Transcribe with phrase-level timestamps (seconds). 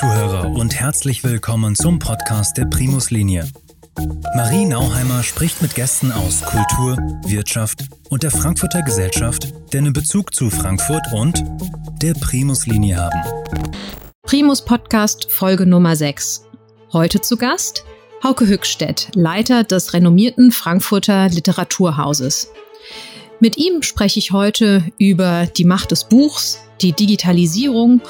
[0.00, 3.48] Zuhörer und herzlich willkommen zum Podcast der Primus Linie.
[4.36, 10.34] Marie Nauheimer spricht mit Gästen aus Kultur, Wirtschaft und der Frankfurter Gesellschaft, die einen Bezug
[10.34, 11.42] zu Frankfurt und
[12.02, 13.22] der Primus Linie haben.
[14.22, 16.44] Primus Podcast Folge Nummer 6.
[16.92, 17.82] Heute zu Gast
[18.22, 22.52] Hauke Hückstedt, Leiter des renommierten Frankfurter Literaturhauses.
[23.40, 28.00] Mit ihm spreche ich heute über die Macht des Buchs, die Digitalisierung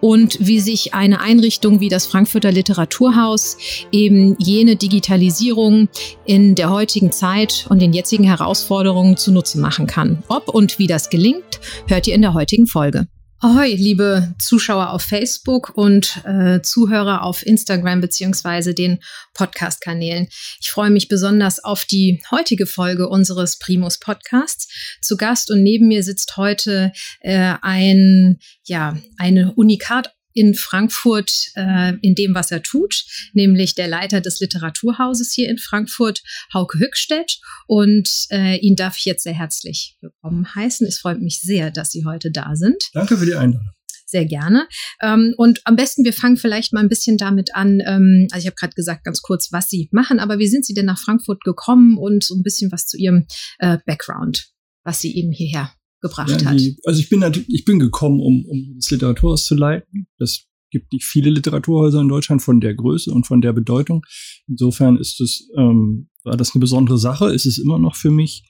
[0.00, 3.56] und wie sich eine Einrichtung wie das Frankfurter Literaturhaus
[3.90, 5.88] eben jene Digitalisierung
[6.24, 10.22] in der heutigen Zeit und den jetzigen Herausforderungen zunutze machen kann.
[10.28, 13.06] Ob und wie das gelingt, hört ihr in der heutigen Folge.
[13.44, 19.00] Ahoi, liebe Zuschauer auf Facebook und äh, Zuhörer auf Instagram beziehungsweise den
[19.34, 20.28] Podcast-Kanälen.
[20.62, 24.96] Ich freue mich besonders auf die heutige Folge unseres Primus Podcasts.
[25.02, 31.94] Zu Gast und neben mir sitzt heute äh, ein, ja, eine Unikat in Frankfurt äh,
[32.02, 37.38] in dem, was er tut, nämlich der Leiter des Literaturhauses hier in Frankfurt, Hauke Hückstedt.
[37.66, 40.86] Und äh, ihn darf ich jetzt sehr herzlich willkommen heißen.
[40.86, 42.82] Es freut mich sehr, dass Sie heute da sind.
[42.92, 43.70] Danke für die Einladung
[44.06, 44.68] sehr gerne.
[45.02, 47.82] Ähm, und am besten, wir fangen vielleicht mal ein bisschen damit an.
[47.84, 50.74] Ähm, also ich habe gerade gesagt, ganz kurz, was Sie machen, aber wie sind Sie
[50.74, 53.26] denn nach Frankfurt gekommen und so ein bisschen was zu Ihrem
[53.58, 54.52] äh, Background,
[54.84, 55.72] was Sie eben hierher
[56.04, 56.76] gebracht ja, die, hat.
[56.84, 60.06] Also ich bin natürlich, ich bin gekommen, um, um das Literaturhaus zu leiten.
[60.18, 64.04] Das gibt nicht viele Literaturhäuser in Deutschland von der Größe und von der Bedeutung.
[64.46, 68.44] Insofern ist es, ähm, war das eine besondere Sache, ist es immer noch für mich,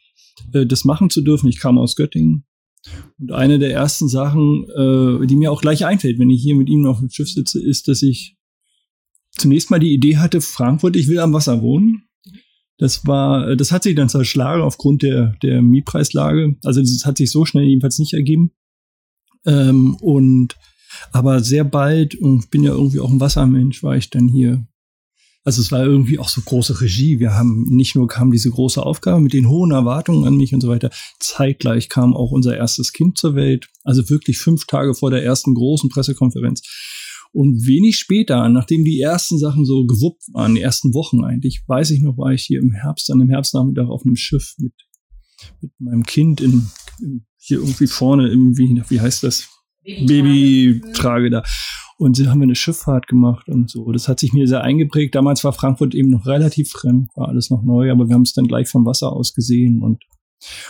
[0.53, 1.49] äh, das machen zu dürfen.
[1.49, 2.45] Ich kam aus Göttingen.
[3.19, 6.69] Und eine der ersten Sachen, äh, die mir auch gleich einfällt, wenn ich hier mit
[6.69, 8.37] ihm auf dem Schiff sitze, ist, dass ich
[9.31, 12.05] zunächst mal die Idee hatte, Frankfurt, ich will am Wasser wohnen.
[12.79, 16.57] Das war, das hat sich dann zerschlagen aufgrund der, der Mietpreislage.
[16.65, 18.51] Also das hat sich so schnell jedenfalls nicht ergeben.
[19.47, 20.57] Ähm, und
[21.13, 24.67] aber sehr bald, und ich bin ja irgendwie auch ein Wassermensch, war ich dann hier.
[25.47, 27.21] Also es war irgendwie auch so große Regie.
[27.21, 30.63] Wir haben nicht nur kam diese große Aufgabe mit den hohen Erwartungen an mich und
[30.63, 30.91] so weiter.
[31.21, 33.69] Zeitgleich kam auch unser erstes Kind zur Welt.
[33.83, 36.63] Also wirklich fünf Tage vor der ersten großen Pressekonferenz.
[37.35, 41.91] Und wenig später, nachdem die ersten Sachen so gewuppt waren, die ersten Wochen eigentlich, weiß
[41.91, 44.73] ich noch, war ich hier im Herbst, an dem Herbstnachmittag auf einem Schiff mit,
[45.61, 46.67] mit meinem Kind in,
[47.03, 49.49] in hier irgendwie vorne im, wie, wie heißt das?
[49.83, 51.43] Babytrage da.
[51.99, 53.91] Und sie haben wir eine Schifffahrt gemacht und so.
[53.91, 55.17] Das hat sich mir sehr eingeprägt.
[55.17, 58.33] Damals war Frankfurt eben noch relativ fremd, war alles noch neu, aber wir haben es
[58.33, 60.03] dann gleich vom Wasser aus gesehen und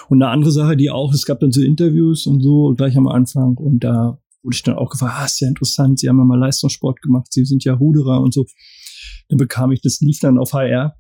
[0.09, 3.09] und eine andere Sache, die auch, es gab dann so Interviews und so gleich am
[3.09, 6.25] Anfang und da wurde ich dann auch gefragt, ah, ist ja interessant, Sie haben ja
[6.25, 8.47] mal Leistungssport gemacht, Sie sind ja Ruderer und so.
[9.29, 10.95] Dann bekam ich das, lief dann auf HR.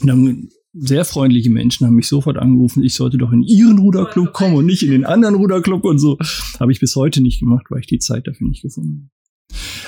[0.00, 4.32] Und dann sehr freundliche Menschen haben mich sofort angerufen, ich sollte doch in ihren Ruderclub
[4.32, 6.18] kommen und nicht in den anderen Ruderclub und so.
[6.60, 9.18] Habe ich bis heute nicht gemacht, weil ich die Zeit dafür nicht gefunden habe.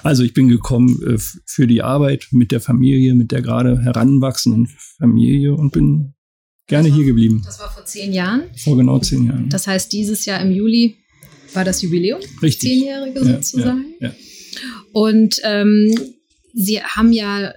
[0.03, 4.69] Also ich bin gekommen äh, für die Arbeit mit der Familie, mit der gerade heranwachsenden
[4.99, 6.15] Familie und bin
[6.67, 7.43] gerne war, hier geblieben.
[7.45, 8.45] Das war vor zehn Jahren?
[8.57, 9.49] Vor genau zehn Jahren.
[9.51, 10.97] Das heißt, dieses Jahr im Juli
[11.55, 12.71] war das Jubiläum, Richtig.
[12.71, 13.95] zehnjährige ja, sozusagen.
[14.01, 14.15] Ja, ja.
[14.93, 15.95] Und ähm,
[16.53, 17.55] Sie haben ja äh,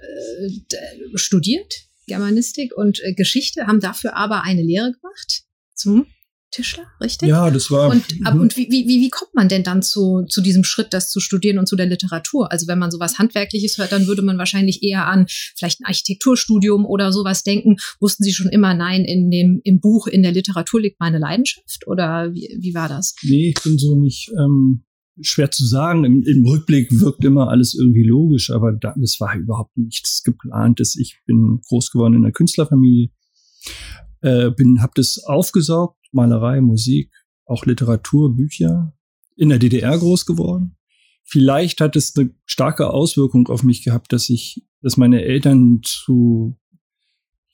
[1.16, 1.74] studiert,
[2.06, 5.42] Germanistik und äh, Geschichte, haben dafür aber eine Lehre gemacht
[5.74, 6.06] zum
[6.54, 7.28] Tischler, richtig?
[7.28, 7.90] Ja, das war.
[7.90, 11.10] Und, ab, und wie, wie, wie kommt man denn dann zu, zu diesem Schritt, das
[11.10, 12.52] zu studieren und zu der Literatur?
[12.52, 15.26] Also wenn man sowas Handwerkliches hört, dann würde man wahrscheinlich eher an
[15.56, 17.76] vielleicht ein Architekturstudium oder sowas denken.
[17.98, 21.88] Wussten Sie schon immer, nein, in dem, im Buch, in der Literatur liegt meine Leidenschaft?
[21.88, 23.16] Oder wie, wie war das?
[23.24, 24.30] Nee, ich bin so nicht.
[24.38, 24.84] Ähm
[25.20, 26.04] schwer zu sagen.
[26.04, 30.96] Im, Im, Rückblick wirkt immer alles irgendwie logisch, aber da, das war überhaupt nichts geplantes.
[30.96, 33.10] Ich bin groß geworden in einer Künstlerfamilie,
[34.22, 37.10] äh, bin, habe das aufgesaugt Malerei, Musik,
[37.44, 38.94] auch Literatur, Bücher,
[39.36, 40.76] in der DDR groß geworden.
[41.24, 46.56] Vielleicht hat es eine starke Auswirkung auf mich gehabt, dass ich, dass meine Eltern zu,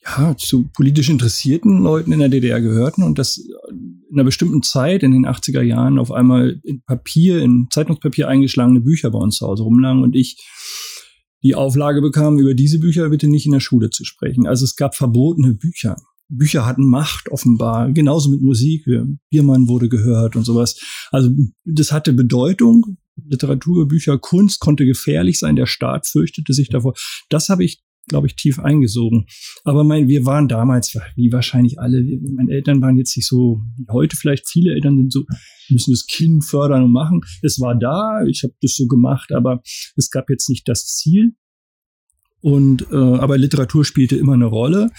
[0.03, 5.03] ja, zu politisch interessierten Leuten in der DDR gehörten und dass in einer bestimmten Zeit
[5.03, 9.47] in den 80er Jahren auf einmal in Papier, in Zeitungspapier eingeschlagene Bücher bei uns zu
[9.47, 10.37] Hause rumlagen und ich
[11.43, 14.45] die Auflage bekam, über diese Bücher bitte nicht in der Schule zu sprechen.
[14.45, 15.95] Also es gab verbotene Bücher.
[16.31, 18.85] Bücher hatten Macht offenbar, genauso mit Musik.
[19.29, 20.79] Biermann wurde gehört und sowas.
[21.11, 21.29] Also
[21.65, 22.97] das hatte Bedeutung.
[23.27, 25.55] Literatur, Bücher, Kunst konnte gefährlich sein.
[25.55, 26.93] Der Staat fürchtete sich davor.
[27.29, 29.25] Das habe ich, glaube ich, tief eingesogen.
[29.63, 32.01] Aber mein, wir waren damals, wie wahrscheinlich alle,
[32.35, 35.25] meine Eltern waren jetzt nicht so, wie heute vielleicht viele Eltern sind so,
[35.69, 37.21] müssen das Kind fördern und machen.
[37.41, 39.61] Es war da, ich habe das so gemacht, aber
[39.97, 41.33] es gab jetzt nicht das Ziel.
[42.39, 44.89] Und äh, aber Literatur spielte immer eine Rolle.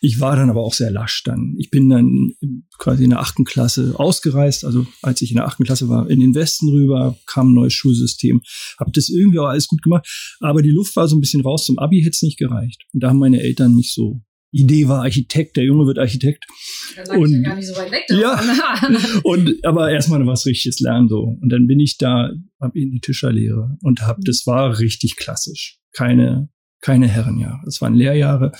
[0.00, 1.54] Ich war dann aber auch sehr lasch dann.
[1.58, 2.32] Ich bin dann
[2.78, 6.20] quasi in der achten Klasse ausgereist, also als ich in der achten Klasse war, in
[6.20, 8.40] den Westen rüber, kam ein neues Schulsystem,
[8.78, 10.06] habe das irgendwie auch alles gut gemacht,
[10.40, 12.84] aber die Luft war so ein bisschen raus, zum Abi hätte es nicht gereicht.
[12.92, 16.44] Und da haben meine Eltern mich so Idee war Architekt, der Junge wird Architekt.
[16.96, 18.04] Da und, ja gar nicht so weit weg.
[18.08, 18.20] Davon.
[18.20, 21.36] Ja, und aber erstmal was richtiges lernen so.
[21.40, 25.78] Und dann bin ich da, hab in die Tischerlehre und hab, das war richtig klassisch.
[25.92, 26.48] Keine,
[26.80, 27.60] keine Herrenjahre.
[27.64, 28.52] Das waren Lehrjahre.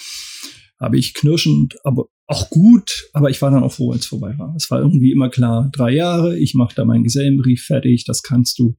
[0.80, 4.34] Habe ich knirschend, aber auch gut, aber ich war dann auch froh, als es vorbei
[4.38, 4.54] war.
[4.56, 8.58] Es war irgendwie immer klar, drei Jahre, ich mache da meinen Gesellenbrief fertig, das kannst
[8.58, 8.76] du.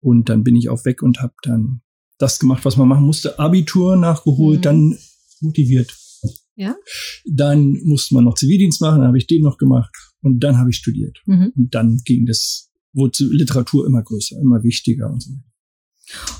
[0.00, 1.80] Und dann bin ich auch weg und habe dann
[2.18, 3.38] das gemacht, was man machen musste.
[3.38, 4.62] Abitur nachgeholt, mhm.
[4.62, 4.98] dann
[5.40, 5.96] motiviert
[6.58, 6.74] ja.
[7.24, 10.70] Dann musste man noch Zivildienst machen, dann habe ich den noch gemacht und dann habe
[10.70, 11.22] ich studiert.
[11.24, 11.52] Mhm.
[11.54, 15.30] Und dann ging das, wurde Literatur immer größer, immer wichtiger und so.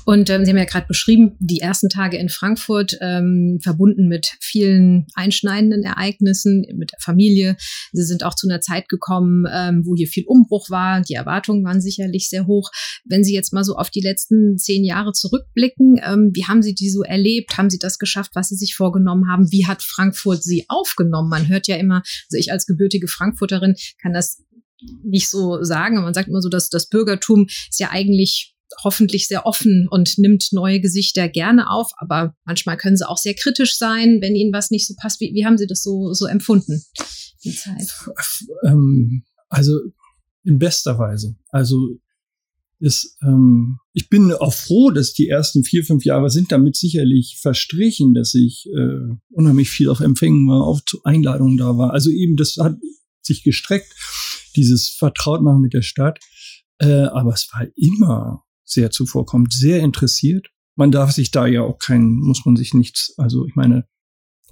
[0.05, 4.31] Und ähm, Sie haben ja gerade beschrieben, die ersten Tage in Frankfurt ähm, verbunden mit
[4.39, 7.55] vielen einschneidenden Ereignissen mit der Familie.
[7.91, 11.01] Sie sind auch zu einer Zeit gekommen, ähm, wo hier viel Umbruch war.
[11.01, 12.71] Die Erwartungen waren sicherlich sehr hoch.
[13.05, 16.73] Wenn Sie jetzt mal so auf die letzten zehn Jahre zurückblicken, ähm, wie haben Sie
[16.73, 17.57] die so erlebt?
[17.57, 19.51] Haben Sie das geschafft, was Sie sich vorgenommen haben?
[19.51, 21.29] Wie hat Frankfurt Sie aufgenommen?
[21.29, 24.43] Man hört ja immer, also ich als gebürtige Frankfurterin kann das
[25.03, 29.27] nicht so sagen, aber man sagt immer so, dass das Bürgertum ist ja eigentlich hoffentlich
[29.27, 33.77] sehr offen und nimmt neue Gesichter gerne auf, aber manchmal können sie auch sehr kritisch
[33.77, 35.19] sein, wenn ihnen was nicht so passt.
[35.19, 36.83] Wie, wie haben Sie das so, so empfunden?
[37.43, 37.93] Die Zeit?
[38.65, 39.79] Ähm, also
[40.43, 41.35] in bester Weise.
[41.49, 41.99] Also
[42.79, 47.37] ist, ähm, ich bin auch froh, dass die ersten vier, fünf Jahre sind damit sicherlich
[47.41, 51.91] verstrichen, dass ich äh, unheimlich viel auf Empfängen war, auf Einladungen da war.
[51.91, 52.77] Also eben, das hat
[53.21, 53.93] sich gestreckt,
[54.55, 56.19] dieses Vertrautmachen mit der Stadt.
[56.77, 60.47] Äh, aber es war immer sehr zuvorkommt, sehr interessiert.
[60.75, 63.85] Man darf sich da ja auch keinen, muss man sich nichts, also ich meine,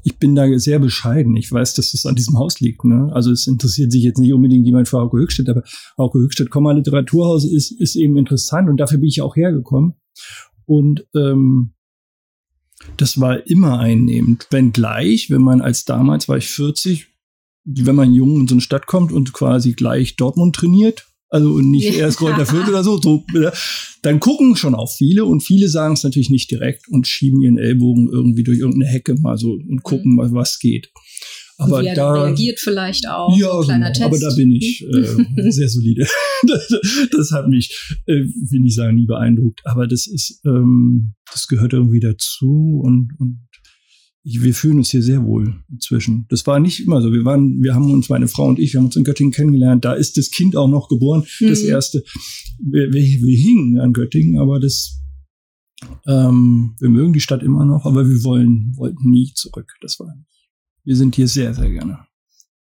[0.03, 1.35] ich bin da sehr bescheiden.
[1.35, 2.85] Ich weiß, dass es an diesem Haus liegt.
[2.85, 3.09] Ne?
[3.13, 5.63] Also es interessiert sich jetzt nicht unbedingt jemand für Hauke Höchstadt, aber
[5.97, 9.95] Hauke Höchstadt, Komma Literaturhaus ist, ist eben interessant und dafür bin ich auch hergekommen.
[10.65, 11.73] Und ähm,
[12.95, 14.47] das war immer einnehmend.
[14.49, 17.07] Wenngleich, wenn man als damals war ich 40,
[17.65, 21.71] wenn man jung in so eine Stadt kommt und quasi gleich Dortmund trainiert, also und
[21.71, 23.51] nicht erst Kräuter Fürth oder so, so, ne?
[24.01, 27.57] dann gucken schon auch viele und viele sagen es natürlich nicht direkt und schieben ihren
[27.57, 30.89] Ellbogen irgendwie durch irgendeine Hecke mal so und gucken mal, was geht.
[31.59, 33.35] Aber wie er da reagiert vielleicht auch.
[33.38, 34.24] Ja, kleiner genau, Test.
[34.24, 36.06] aber da bin ich äh, sehr solide.
[36.47, 36.68] das,
[37.12, 39.62] das, hat mich, äh, will ich sagen, nie beeindruckt.
[39.65, 43.47] Aber das ist, ähm, das gehört irgendwie dazu und, und
[44.27, 46.25] ich, wir fühlen uns hier sehr wohl inzwischen.
[46.29, 47.13] Das war nicht immer so.
[47.13, 49.85] Wir waren, wir haben uns, meine Frau und ich, wir haben uns in Göttingen kennengelernt.
[49.85, 51.47] Da ist das Kind auch noch geboren, mhm.
[51.47, 52.03] das erste.
[52.59, 55.01] Wir, wir, wir hingen an Göttingen, aber das,
[56.07, 59.71] ähm, wir mögen die Stadt immer noch, aber wir wollen, wollten nie zurück.
[59.79, 60.13] Das war,
[60.83, 62.06] wir sind hier sehr, sehr gerne.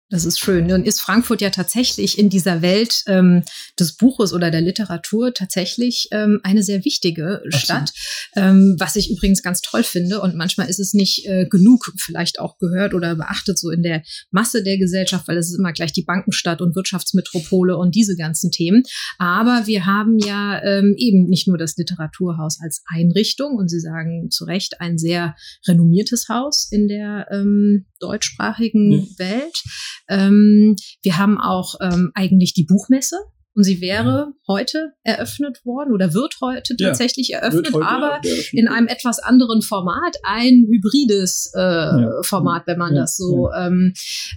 [0.09, 0.71] Das ist schön.
[0.71, 3.43] Und ist Frankfurt ja tatsächlich in dieser Welt ähm,
[3.79, 7.43] des Buches oder der Literatur tatsächlich ähm, eine sehr wichtige.
[7.49, 7.93] Stadt,
[8.37, 10.21] ähm, was ich übrigens ganz toll finde.
[10.21, 14.03] Und manchmal ist es nicht äh, genug vielleicht auch gehört oder beachtet so in der
[14.31, 18.51] Masse der Gesellschaft, weil es ist immer gleich die Bankenstadt und Wirtschaftsmetropole und diese ganzen
[18.51, 18.85] Themen.
[19.19, 24.31] Aber wir haben ja ähm, eben nicht nur das Literaturhaus als Einrichtung und Sie sagen
[24.31, 25.35] zu Recht ein sehr
[25.67, 29.05] renommiertes Haus in der ähm, deutschsprachigen ja.
[29.19, 29.63] Welt.
[30.09, 33.17] Ähm, wir haben auch ähm, eigentlich die Buchmesse.
[33.57, 38.53] Und sie wäre heute eröffnet worden oder wird heute tatsächlich ja, eröffnet, aber eröffnet.
[38.53, 42.11] in einem etwas anderen Format, ein hybrides äh, ja.
[42.23, 43.51] Format, wenn man ja, das so.
[43.59, 43.95] Ähm,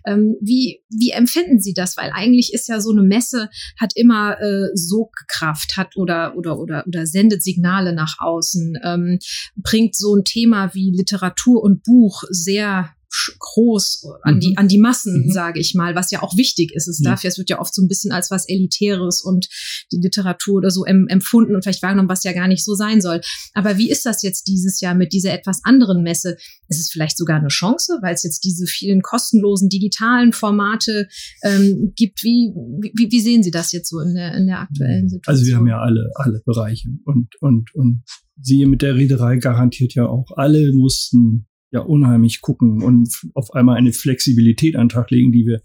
[0.08, 1.98] ähm, wie, wie empfinden Sie das?
[1.98, 6.86] Weil eigentlich ist ja so eine Messe hat immer äh, Sogkraft, hat oder oder oder
[6.88, 9.20] oder sendet Signale nach außen, ähm,
[9.58, 12.92] bringt so ein Thema wie Literatur und Buch sehr
[13.40, 14.58] groß an die, mhm.
[14.58, 15.32] an die Massen, mhm.
[15.32, 16.88] sage ich mal, was ja auch wichtig ist.
[16.88, 19.48] Es darf ja, es wird ja oft so ein bisschen als was Elitäres und
[19.92, 23.02] die Literatur oder so em, empfunden und vielleicht wahrgenommen, was ja gar nicht so sein
[23.02, 23.22] soll.
[23.54, 26.38] Aber wie ist das jetzt dieses Jahr mit dieser etwas anderen Messe?
[26.68, 31.08] Ist es vielleicht sogar eine Chance, weil es jetzt diese vielen kostenlosen digitalen Formate
[31.44, 32.24] ähm, gibt?
[32.24, 32.54] Wie,
[32.94, 35.36] wie, wie sehen Sie das jetzt so in der, in der aktuellen Situation?
[35.36, 38.04] Also wir haben ja alle, alle Bereiche und, und, und
[38.42, 40.26] Sie mit der Reederei garantiert ja auch.
[40.36, 45.46] Alle mussten ja unheimlich gucken und auf einmal eine Flexibilität an den Tag legen, die
[45.46, 45.62] wir,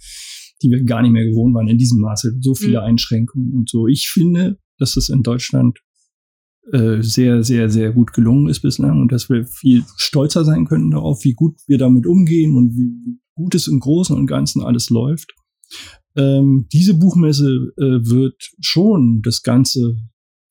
[0.62, 2.36] die wir gar nicht mehr gewohnt waren in diesem Maße.
[2.40, 2.86] So viele mhm.
[2.86, 3.86] Einschränkungen und so.
[3.86, 5.78] Ich finde, dass es in Deutschland
[6.72, 10.90] äh, sehr, sehr, sehr gut gelungen ist bislang und dass wir viel stolzer sein könnten
[10.90, 14.90] darauf, wie gut wir damit umgehen und wie gut es im Großen und Ganzen alles
[14.90, 15.34] läuft.
[16.16, 19.96] Ähm, diese Buchmesse äh, wird schon das Ganze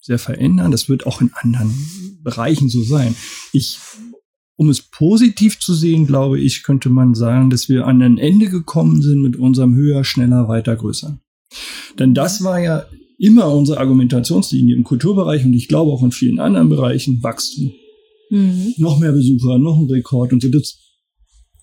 [0.02, 0.72] sehr verändern.
[0.72, 1.74] Das wird auch in anderen
[2.22, 3.16] Bereichen so sein.
[3.54, 3.80] Ich
[4.56, 8.50] um es positiv zu sehen, glaube ich, könnte man sagen, dass wir an ein Ende
[8.50, 11.20] gekommen sind mit unserem höher, schneller, weiter, größer.
[12.00, 12.86] Denn das war ja
[13.18, 17.74] immer unsere Argumentationslinie im Kulturbereich und ich glaube auch in vielen anderen Bereichen Wachstum.
[18.30, 18.74] Mhm.
[18.78, 20.50] Noch mehr Besucher, noch ein Rekord und so.
[20.50, 20.80] Das,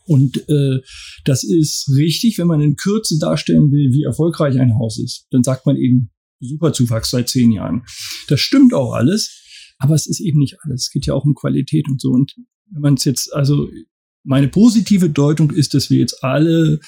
[0.06, 0.80] und äh,
[1.24, 5.26] das ist richtig, wenn man in Kürze darstellen will, wie erfolgreich ein Haus ist.
[5.30, 7.82] Dann sagt man eben Besucherzuwachs seit zehn Jahren.
[8.28, 10.84] Das stimmt auch alles, aber es ist eben nicht alles.
[10.84, 12.10] Es geht ja auch um Qualität und so.
[12.10, 12.34] Und
[12.70, 13.68] wenn man es jetzt, also
[14.22, 16.80] meine positive Deutung ist, dass wir jetzt alle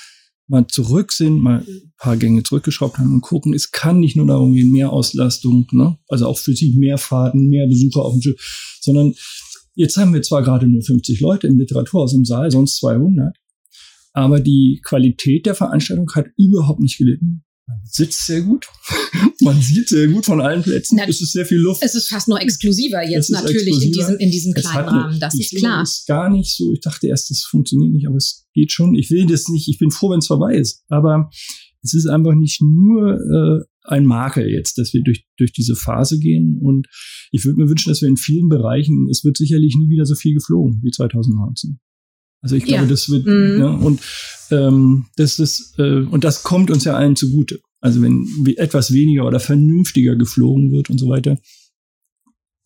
[0.48, 4.26] mal zurück sind, mal ein paar Gänge zurückgeschraubt haben und gucken, es kann nicht nur
[4.26, 5.98] darum gehen, mehr Auslastung, ne?
[6.08, 9.14] also auch für sich mehr Fahrten, mehr Besucher auf dem Schiff, sondern
[9.74, 13.34] jetzt haben wir zwar gerade nur 50 Leute im Literaturhaus im Saal, sonst 200,
[14.12, 17.44] aber die Qualität der Veranstaltung hat überhaupt nicht gelitten.
[17.66, 18.66] Man sitzt sehr gut.
[19.40, 20.96] Man sieht sehr gut von allen Plätzen.
[20.96, 21.82] Na, es ist sehr viel Luft.
[21.82, 23.86] Es ist fast nur exklusiver jetzt natürlich exklusiver.
[23.86, 25.20] in diesem, in diesem kleinen Rahmen.
[25.20, 25.82] Das ist klar.
[25.82, 26.72] ist gar nicht so.
[26.72, 28.94] Ich dachte erst, das funktioniert nicht, aber es geht schon.
[28.94, 29.68] Ich will das nicht.
[29.68, 30.84] Ich bin froh, wenn es vorbei ist.
[30.88, 31.30] Aber
[31.82, 36.18] es ist einfach nicht nur äh, ein Makel jetzt, dass wir durch, durch diese Phase
[36.18, 36.58] gehen.
[36.60, 36.88] Und
[37.30, 40.14] ich würde mir wünschen, dass wir in vielen Bereichen, es wird sicherlich nie wieder so
[40.14, 41.80] viel geflogen wie 2019.
[42.42, 42.88] Also ich glaube, ja.
[42.88, 43.58] das wird, mhm.
[43.58, 44.00] ja, und
[44.50, 47.60] ähm, das ist, äh, und das kommt uns ja allen zugute.
[47.80, 51.38] Also wenn etwas weniger oder vernünftiger geflogen wird und so weiter,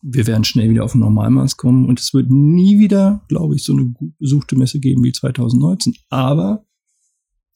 [0.01, 3.63] wir werden schnell wieder auf ein Normalmaß kommen und es wird nie wieder, glaube ich,
[3.63, 5.95] so eine gut besuchte Messe geben wie 2019.
[6.09, 6.66] Aber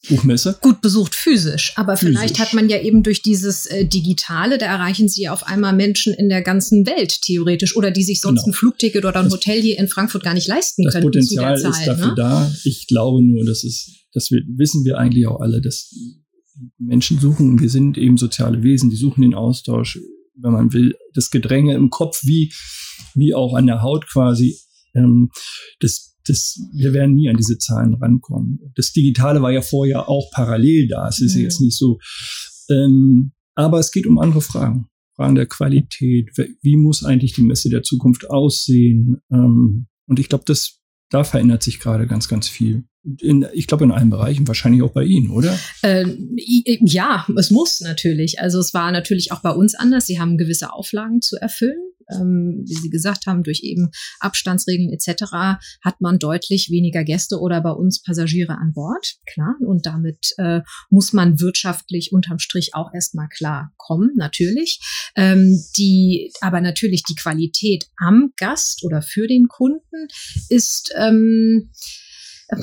[0.08, 0.58] Buchmesse.
[0.60, 2.18] Gut besucht physisch, aber physisch.
[2.18, 6.12] vielleicht hat man ja eben durch dieses äh, Digitale, da erreichen sie auf einmal Menschen
[6.12, 8.52] in der ganzen Welt theoretisch oder die sich sonst genau.
[8.52, 11.06] ein Flugticket oder ein das, Hotel hier in Frankfurt gar nicht leisten das können.
[11.06, 12.14] Das Potenzial Zeit, ist dafür ne?
[12.16, 12.52] da.
[12.64, 15.94] Ich glaube nur, dass es, das wissen wir eigentlich auch alle, dass
[16.78, 20.00] Menschen suchen, wir sind eben soziale Wesen, die suchen den Austausch,
[20.34, 22.52] wenn man will, das Gedränge im Kopf wie,
[23.14, 24.58] wie auch an der Haut quasi.
[24.94, 25.30] Ähm,
[25.80, 28.60] das das, wir werden nie an diese Zahlen rankommen.
[28.74, 31.08] Das Digitale war ja vorher auch parallel da.
[31.08, 31.42] Es ist mhm.
[31.42, 31.98] jetzt nicht so.
[32.70, 34.88] Ähm, aber es geht um andere Fragen.
[35.14, 36.30] Fragen der Qualität.
[36.62, 39.20] Wie muss eigentlich die Messe der Zukunft aussehen?
[39.30, 42.84] Ähm, und ich glaube, das, da verändert sich gerade ganz, ganz viel.
[43.20, 45.58] In, ich glaube, in allen Bereichen, wahrscheinlich auch bei Ihnen, oder?
[45.82, 48.40] Ähm, ja, es muss natürlich.
[48.40, 50.06] Also es war natürlich auch bei uns anders.
[50.06, 53.90] Sie haben gewisse Auflagen zu erfüllen ähm, wie Sie gesagt haben, durch eben
[54.20, 55.58] Abstandsregeln etc.
[55.82, 59.54] hat man deutlich weniger Gäste oder bei uns Passagiere an Bord, klar.
[59.60, 64.80] Und damit äh, muss man wirtschaftlich unterm Strich auch erstmal klar kommen, natürlich.
[65.16, 70.08] Ähm, die, aber natürlich die Qualität am Gast oder für den Kunden
[70.48, 71.70] ist ähm,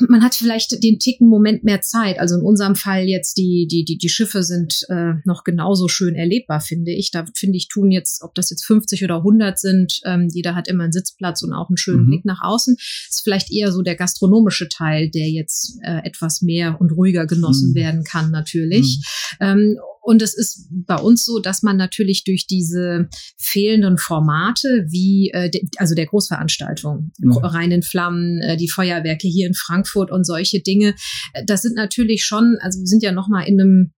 [0.07, 2.19] man hat vielleicht den Ticken Moment mehr Zeit.
[2.19, 6.15] Also in unserem Fall jetzt die, die, die, die Schiffe sind äh, noch genauso schön
[6.15, 7.11] erlebbar, finde ich.
[7.11, 10.67] Da finde ich, tun jetzt, ob das jetzt 50 oder 100 sind, ähm, jeder hat
[10.67, 12.07] immer einen Sitzplatz und auch einen schönen mhm.
[12.07, 12.75] Blick nach außen.
[12.77, 17.71] Ist vielleicht eher so der gastronomische Teil, der jetzt äh, etwas mehr und ruhiger genossen
[17.71, 17.75] mhm.
[17.75, 18.99] werden kann, natürlich.
[19.39, 19.45] Mhm.
[19.45, 25.29] Ähm, und es ist bei uns so, dass man natürlich durch diese fehlenden Formate wie
[25.33, 27.31] äh, de, also der Großveranstaltung, ja.
[27.47, 30.95] rein in Flammen, äh, die Feuerwerke hier in Frankfurt und solche Dinge,
[31.33, 33.93] äh, das sind natürlich schon, also wir sind ja noch mal in einem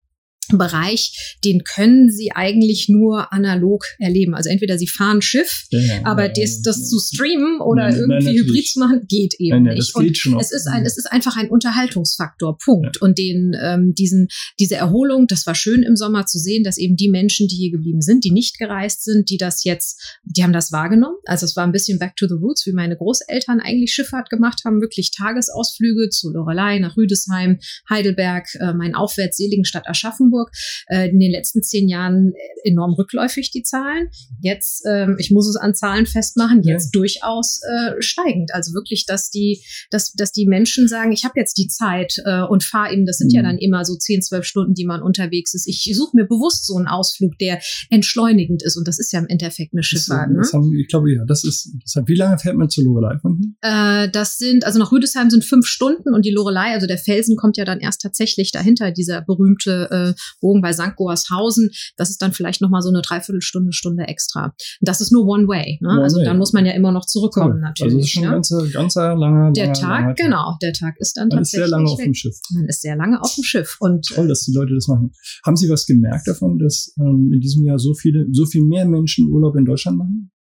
[0.58, 4.36] Bereich, den können sie eigentlich nur analog erleben.
[4.36, 8.26] Also entweder sie fahren Schiff, ja, aber ja, das, das zu streamen oder nein, irgendwie
[8.26, 9.96] nein, hybrid zu machen, geht eben nein, nicht.
[9.96, 12.98] Und es ist ein, es ist einfach ein Unterhaltungsfaktor, Punkt.
[12.98, 13.08] Ja.
[13.08, 14.28] Und den, ähm, diesen,
[14.60, 17.72] diese Erholung, das war schön im Sommer zu sehen, dass eben die Menschen, die hier
[17.72, 21.18] geblieben sind, die nicht gereist sind, die das jetzt, die haben das wahrgenommen.
[21.26, 24.62] Also es war ein bisschen back to the roots, wie meine Großeltern eigentlich Schifffahrt gemacht
[24.66, 30.52] haben, wirklich Tagesausflüge zu Lorelei, nach Rüdesheim, Heidelberg, äh, mein aufwärts seligen Stadt Aschaffenburg Hamburg
[30.88, 32.34] äh, in den letzten zehn Jahren
[32.64, 34.10] enorm rückläufig, die Zahlen.
[34.42, 37.00] Jetzt, ähm, ich muss es an Zahlen festmachen, jetzt ja.
[37.00, 38.54] durchaus äh, steigend.
[38.54, 42.44] Also wirklich, dass die, dass, dass die Menschen sagen, ich habe jetzt die Zeit äh,
[42.44, 43.38] und fahre eben, das sind mhm.
[43.38, 45.68] ja dann immer so zehn, zwölf Stunden, die man unterwegs ist.
[45.68, 47.60] Ich suche mir bewusst so einen Ausflug, der
[47.90, 48.78] entschleunigend ist.
[48.78, 50.32] Und das ist ja im Endeffekt eine Schifffahrt.
[50.32, 50.42] Ne?
[50.54, 53.52] haben, ich glaube, ja, das ist, das wie lange fährt man zur Lorelei von hier?
[53.62, 57.36] Äh, das sind, also nach Rüdesheim sind fünf Stunden und die Lorelei, also der Felsen
[57.36, 60.96] kommt ja dann erst tatsächlich dahinter, dieser berühmte äh, Bogen bei St.
[60.96, 64.54] Goarshausen, das ist dann vielleicht nochmal so eine Dreiviertelstunde, Stunde extra.
[64.82, 65.80] Das ist nur One Way.
[65.82, 65.90] Ne?
[65.90, 66.26] One also way.
[66.26, 67.62] dann muss man ja immer noch zurückkommen, cool.
[67.62, 67.94] natürlich.
[67.94, 68.30] Also das ist schon ne?
[68.32, 71.72] ganzer, ganzer langer, Der Tag, langer genau, der Tag ist dann man tatsächlich.
[71.72, 72.36] Man ist sehr lange auf dem Schiff.
[72.54, 73.78] Man ist sehr lange auf dem Schiff.
[73.80, 75.12] Und, Toll, dass die Leute das machen.
[75.46, 78.86] Haben Sie was gemerkt davon, dass ähm, in diesem Jahr so viele, so viel mehr
[78.86, 80.32] Menschen Urlaub in Deutschland machen?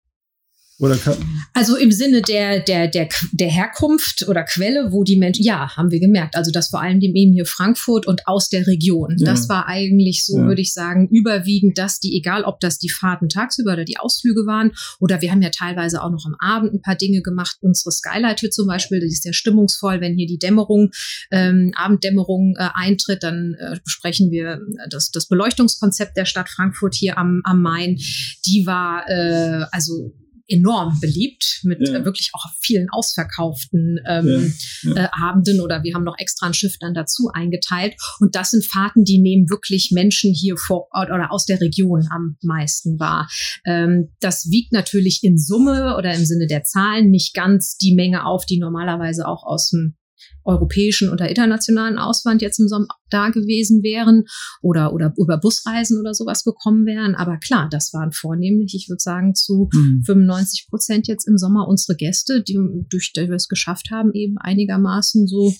[0.81, 1.15] Oder kann
[1.53, 5.91] also im Sinne der, der, der, der Herkunft oder Quelle, wo die Menschen, ja, haben
[5.91, 6.35] wir gemerkt.
[6.35, 9.15] Also das vor allem eben hier Frankfurt und aus der Region.
[9.17, 9.25] Ja.
[9.25, 10.45] Das war eigentlich so, ja.
[10.45, 14.45] würde ich sagen, überwiegend dass die, egal ob das die Fahrten tagsüber oder die Ausflüge
[14.45, 17.57] waren, oder wir haben ja teilweise auch noch am Abend ein paar Dinge gemacht.
[17.61, 20.91] Unsere Skylight hier zum Beispiel, die ist sehr stimmungsvoll, wenn hier die Dämmerung,
[21.31, 26.95] ähm, Abenddämmerung äh, eintritt, dann äh, besprechen wir äh, das, das Beleuchtungskonzept der Stadt Frankfurt
[26.95, 27.97] hier am, am Main.
[28.45, 30.13] Die war äh, also
[30.47, 31.95] enorm beliebt mit ja.
[31.95, 35.03] äh, wirklich auch vielen ausverkauften ähm, ja, ja.
[35.03, 37.95] Äh, Abenden oder wir haben noch extra ein Schiff dann dazu eingeteilt.
[38.19, 42.07] Und das sind Fahrten, die nehmen wirklich Menschen hier vor Ort oder aus der Region
[42.11, 43.29] am meisten wahr.
[43.65, 48.25] Ähm, das wiegt natürlich in Summe oder im Sinne der Zahlen nicht ganz die Menge
[48.25, 49.95] auf, die normalerweise auch aus dem
[50.43, 54.25] europäischen oder internationalen Ausland jetzt im Sommer da gewesen wären
[54.61, 57.15] oder, oder über Busreisen oder sowas gekommen wären.
[57.15, 60.03] Aber klar, das waren vornehmlich, ich würde sagen, zu mhm.
[60.05, 62.57] 95 Prozent jetzt im Sommer unsere Gäste, die,
[62.89, 65.53] durch die wir es geschafft haben, eben einigermaßen so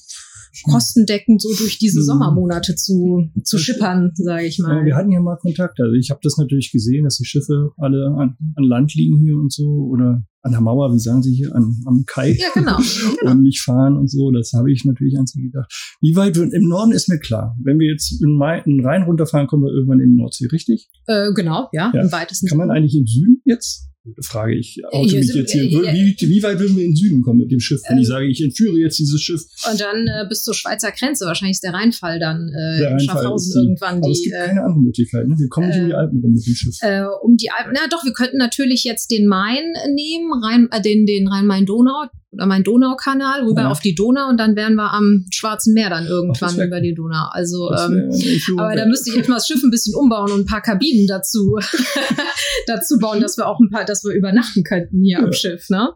[0.69, 2.05] kostendeckend so durch diese mhm.
[2.05, 4.79] Sommermonate zu, zu schippern, sage ich mal.
[4.79, 5.79] Ja, wir hatten ja mal Kontakt.
[5.79, 9.35] Also ich habe das natürlich gesehen, dass die Schiffe alle an, an Land liegen hier
[9.35, 12.31] und so oder an der Mauer, wie sagen Sie hier, an, am Kai.
[12.31, 12.77] Ja, genau.
[13.19, 13.31] genau.
[13.31, 14.31] und nicht fahren und so.
[14.31, 15.71] Das habe ich natürlich an Sie gedacht.
[16.01, 17.55] Wie weit, im Norden ist mir klar.
[17.63, 20.89] Wenn wir jetzt in den Rhein runterfahren, kommen wir irgendwann in die Nordsee, richtig?
[21.05, 23.90] Äh, genau, ja, ja, im weitesten Kann man eigentlich im Süden jetzt?
[24.21, 25.63] Frage ich, oute mich jetzt hier.
[25.69, 28.07] Wie, wie, weit würden wir in den Süden kommen mit dem Schiff, wenn ähm, ich
[28.07, 29.43] sage, ich entführe jetzt dieses Schiff?
[29.69, 31.25] Und dann äh, bis zur Schweizer Grenze.
[31.25, 33.97] Wahrscheinlich ist der Rheinfall dann äh, der Rheinfall in Schaffhausen die, irgendwann.
[33.97, 35.27] Aber die, es gibt äh, keine andere Möglichkeit.
[35.27, 35.35] Ne?
[35.37, 36.75] Wir kommen nicht um die äh, Alpen rum mit dem Schiff.
[36.81, 40.81] Äh, um die Alpen, na doch, wir könnten natürlich jetzt den Main nehmen, Rhein, äh,
[40.81, 43.69] den, den Rhein-Main-Donau, oder mein Donaukanal rüber ja.
[43.69, 46.93] auf die Donau und dann wären wir am Schwarzen Meer dann irgendwann Ach, über die
[46.93, 47.27] Donau.
[47.31, 48.09] Also, ähm,
[48.57, 51.57] aber da müsste ich erstmal das Schiff ein bisschen umbauen und ein paar Kabinen dazu,
[52.67, 55.23] dazu bauen, dass wir auch ein paar, dass wir übernachten könnten hier ja.
[55.25, 55.69] am Schiff.
[55.69, 55.89] Ne?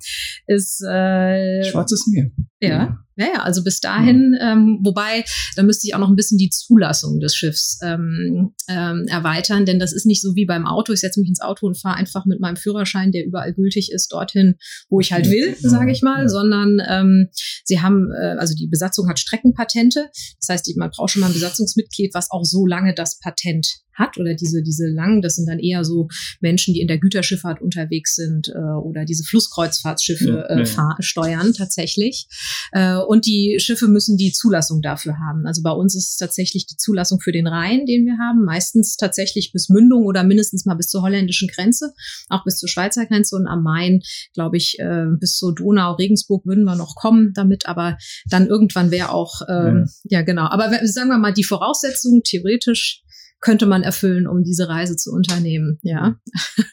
[0.48, 2.32] Ist äh, Schwarzes Meer.
[2.62, 3.05] Ja.
[3.18, 4.54] Ja, ja, also bis dahin, ja.
[4.54, 5.24] ähm, wobei,
[5.56, 9.80] da müsste ich auch noch ein bisschen die Zulassung des Schiffs ähm, ähm, erweitern, denn
[9.80, 10.92] das ist nicht so wie beim Auto.
[10.92, 14.12] Ich setze mich ins Auto und fahre einfach mit meinem Führerschein, der überall gültig ist,
[14.12, 14.56] dorthin,
[14.90, 15.70] wo ich halt will, ja.
[15.70, 16.30] sage ich mal, ja.
[16.30, 17.30] sondern ähm,
[17.64, 20.10] sie haben, äh, also die Besatzung hat Streckenpatente.
[20.40, 24.18] Das heißt, man braucht schon mal ein Besatzungsmitglied, was auch so lange das Patent hat
[24.18, 26.08] oder diese, diese langen, das sind dann eher so
[26.42, 30.66] Menschen, die in der Güterschifffahrt unterwegs sind äh, oder diese Flusskreuzfahrtschiffe äh,
[31.02, 32.28] steuern tatsächlich.
[32.72, 35.46] Äh, und die Schiffe müssen die Zulassung dafür haben.
[35.46, 38.98] Also bei uns ist es tatsächlich die Zulassung für den Rhein, den wir haben, meistens
[38.98, 41.94] tatsächlich bis Mündung oder mindestens mal bis zur holländischen Grenze,
[42.30, 44.02] auch bis zur Schweizer Grenze und am Main,
[44.34, 47.98] glaube ich, äh, bis zur Donau, Regensburg würden wir noch kommen damit, aber
[48.30, 49.86] dann irgendwann wäre auch, äh, ja.
[50.04, 50.48] ja genau.
[50.50, 53.05] Aber sagen wir mal, die Voraussetzungen theoretisch
[53.46, 55.78] könnte man erfüllen, um diese Reise zu unternehmen.
[55.84, 56.16] Ja,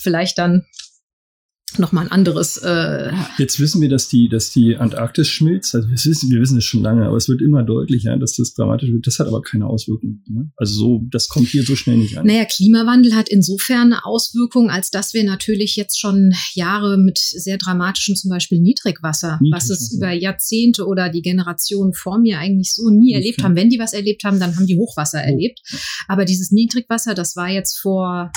[0.00, 0.66] vielleicht dann
[1.78, 2.56] noch mal ein anderes.
[2.58, 5.74] Äh Jetzt wissen wir, dass die, dass die Antarktis schmilzt.
[5.74, 8.54] Also wir wissen, wir wissen es schon lange, aber es wird immer deutlicher, dass das
[8.54, 9.06] dramatisch wird.
[9.06, 10.24] Das hat aber keine Auswirkungen.
[10.28, 10.50] Ne?
[10.56, 12.26] Also so, das kommt hier so schnell nicht an.
[12.26, 17.58] Naja, Klimawandel hat insofern eine Auswirkung, als dass wir natürlich jetzt schon Jahre mit sehr
[17.58, 19.74] dramatischen, zum Beispiel Niedrigwasser, Niedrigwasser.
[19.74, 23.22] was es über Jahrzehnte oder die Generationen vor mir eigentlich so nie okay.
[23.22, 23.56] erlebt haben.
[23.56, 25.28] Wenn die was erlebt haben, dann haben die Hochwasser oh.
[25.28, 25.60] erlebt.
[26.08, 28.32] Aber dieses Niedrigwasser, das war jetzt vor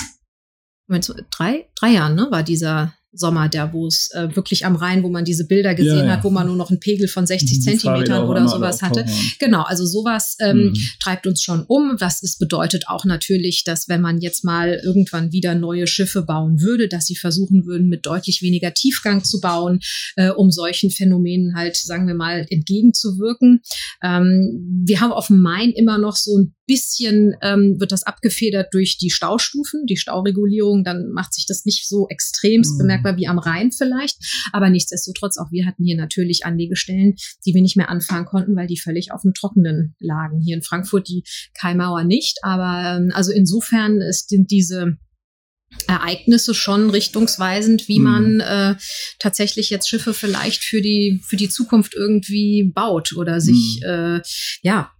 [1.30, 5.08] drei, drei Jahren, ne, war dieser Sommer, der wo es äh, wirklich am Rhein, wo
[5.08, 6.10] man diese Bilder gesehen ja, ja.
[6.12, 9.04] hat, wo man nur noch einen Pegel von 60 mhm, Zentimetern oder sowas hatte.
[9.38, 10.74] Genau, also sowas ähm, mhm.
[11.00, 11.96] treibt uns schon um.
[11.98, 16.60] Was es bedeutet auch natürlich, dass wenn man jetzt mal irgendwann wieder neue Schiffe bauen
[16.60, 19.80] würde, dass sie versuchen würden, mit deutlich weniger Tiefgang zu bauen,
[20.16, 23.62] äh, um solchen Phänomenen halt, sagen wir mal, entgegenzuwirken.
[24.02, 28.68] Ähm, wir haben auf dem Main immer noch so ein bisschen ähm, wird das abgefedert
[28.72, 30.84] durch die Staustufen, die Stauregulierung.
[30.84, 32.78] Dann macht sich das nicht so extremst mhm.
[32.78, 34.18] bemerkbar wie am Rhein vielleicht.
[34.52, 38.68] Aber nichtsdestotrotz, auch wir hatten hier natürlich Anlegestellen, die wir nicht mehr anfahren konnten, weil
[38.68, 40.40] die völlig auf dem Trockenen lagen.
[40.40, 41.24] Hier in Frankfurt die
[41.60, 42.38] Kaimauer nicht.
[42.42, 44.96] Aber ähm, also insofern sind diese
[45.88, 48.04] Ereignisse schon richtungsweisend, wie mhm.
[48.04, 48.74] man äh,
[49.18, 53.90] tatsächlich jetzt Schiffe vielleicht für die für die Zukunft irgendwie baut oder sich mhm.
[53.90, 54.22] äh,
[54.62, 54.92] ja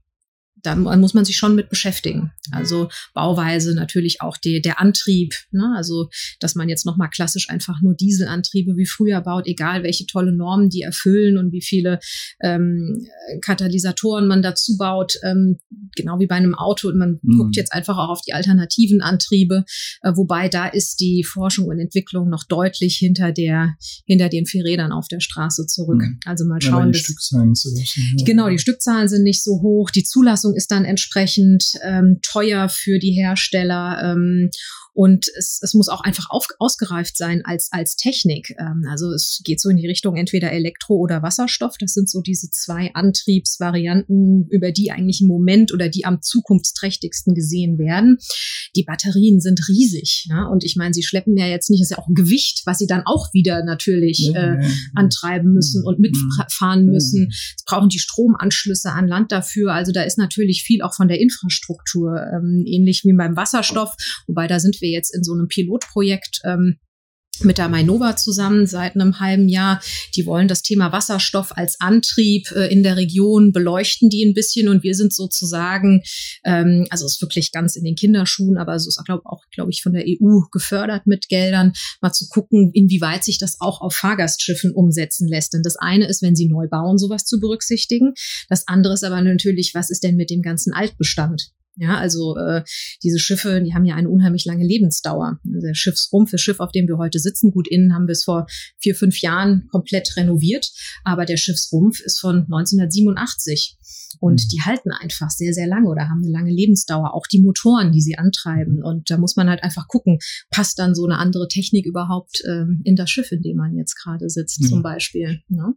[0.63, 2.33] da muss man sich schon mit beschäftigen.
[2.53, 5.75] Also Bauweise natürlich auch die, der Antrieb, ne?
[5.77, 6.09] also
[6.41, 10.69] dass man jetzt nochmal klassisch einfach nur Dieselantriebe wie früher baut, egal welche tolle Normen
[10.69, 12.01] die erfüllen und wie viele
[12.43, 13.07] ähm,
[13.41, 15.59] Katalysatoren man dazu baut, ähm,
[15.97, 16.89] genau wie bei einem Auto.
[16.89, 17.39] Und man mhm.
[17.39, 19.65] guckt jetzt einfach auch auf die alternativen Antriebe,
[20.03, 24.65] äh, wobei da ist die Forschung und Entwicklung noch deutlich hinter der hinter den vier
[24.65, 26.01] Rädern auf der Straße zurück.
[26.01, 26.21] Mhm.
[26.25, 26.87] Also mal schauen.
[26.87, 28.25] Ja, die Stückzahlen so hoch sind, ja.
[28.25, 32.99] Genau, die Stückzahlen sind nicht so hoch, die Zulassung ist dann entsprechend ähm, teuer für
[32.99, 34.01] die Hersteller.
[34.03, 34.51] Ähm,
[34.93, 38.55] Und es, es muss auch einfach auf, ausgereift sein als, als Technik.
[38.59, 41.77] Ähm, also es geht so in die Richtung entweder Elektro oder Wasserstoff.
[41.79, 47.35] Das sind so diese zwei Antriebsvarianten, über die eigentlich im Moment oder die am zukunftsträchtigsten
[47.35, 48.19] gesehen werden.
[48.77, 50.27] Die Batterien sind riesig.
[50.29, 50.47] Ja?
[50.47, 52.79] Und ich meine, sie schleppen ja jetzt nicht, das ist ja auch ein Gewicht, was
[52.79, 54.57] sie dann auch wieder natürlich äh,
[54.95, 57.29] antreiben müssen und mitfahren müssen.
[57.31, 59.73] Es brauchen die Stromanschlüsse an Land dafür.
[59.73, 63.95] Also da ist natürlich viel auch von der Infrastruktur, ähm, ähnlich wie beim Wasserstoff.
[64.27, 66.41] Wobei da sind wir jetzt in so einem Pilotprojekt.
[66.45, 66.79] Ähm,
[67.45, 69.81] mit der Mainova zusammen seit einem halben Jahr.
[70.15, 74.69] Die wollen das Thema Wasserstoff als Antrieb äh, in der Region beleuchten, die ein bisschen.
[74.69, 76.03] Und wir sind sozusagen,
[76.45, 79.83] ähm, also ist wirklich ganz in den Kinderschuhen, aber es ist glaub, auch, glaube ich,
[79.83, 84.73] von der EU gefördert mit Geldern, mal zu gucken, inwieweit sich das auch auf Fahrgastschiffen
[84.73, 85.53] umsetzen lässt.
[85.53, 88.13] Denn das eine ist, wenn sie neu bauen, sowas zu berücksichtigen.
[88.49, 91.53] Das andere ist aber natürlich, was ist denn mit dem ganzen Altbestand?
[91.77, 92.63] Ja, also äh,
[93.03, 95.39] diese Schiffe, die haben ja eine unheimlich lange Lebensdauer.
[95.45, 98.47] Der Schiffsrumpf, das Schiff, auf dem wir heute sitzen, gut innen haben wir es vor
[98.79, 100.71] vier, fünf Jahren komplett renoviert,
[101.05, 103.79] aber der Schiffsrumpf ist von 1987.
[104.19, 104.49] Und mhm.
[104.53, 107.15] die halten einfach sehr, sehr lange oder haben eine lange Lebensdauer.
[107.15, 108.83] Auch die Motoren, die sie antreiben.
[108.83, 110.19] Und da muss man halt einfach gucken,
[110.51, 113.95] passt dann so eine andere Technik überhaupt ähm, in das Schiff, in dem man jetzt
[113.95, 114.67] gerade sitzt, mhm.
[114.67, 115.41] zum Beispiel.
[115.49, 115.75] Ne?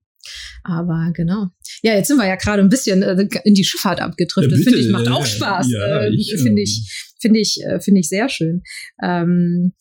[0.64, 1.48] Aber genau.
[1.82, 4.58] Ja, jetzt sind wir ja gerade ein bisschen äh, in die Schifffahrt abgedriftet.
[4.58, 5.68] Ja, finde ich, macht auch Spaß.
[5.70, 8.62] Ja, äh, finde ich, finde ich, äh, finde ich sehr schön.
[9.02, 9.74] Ähm,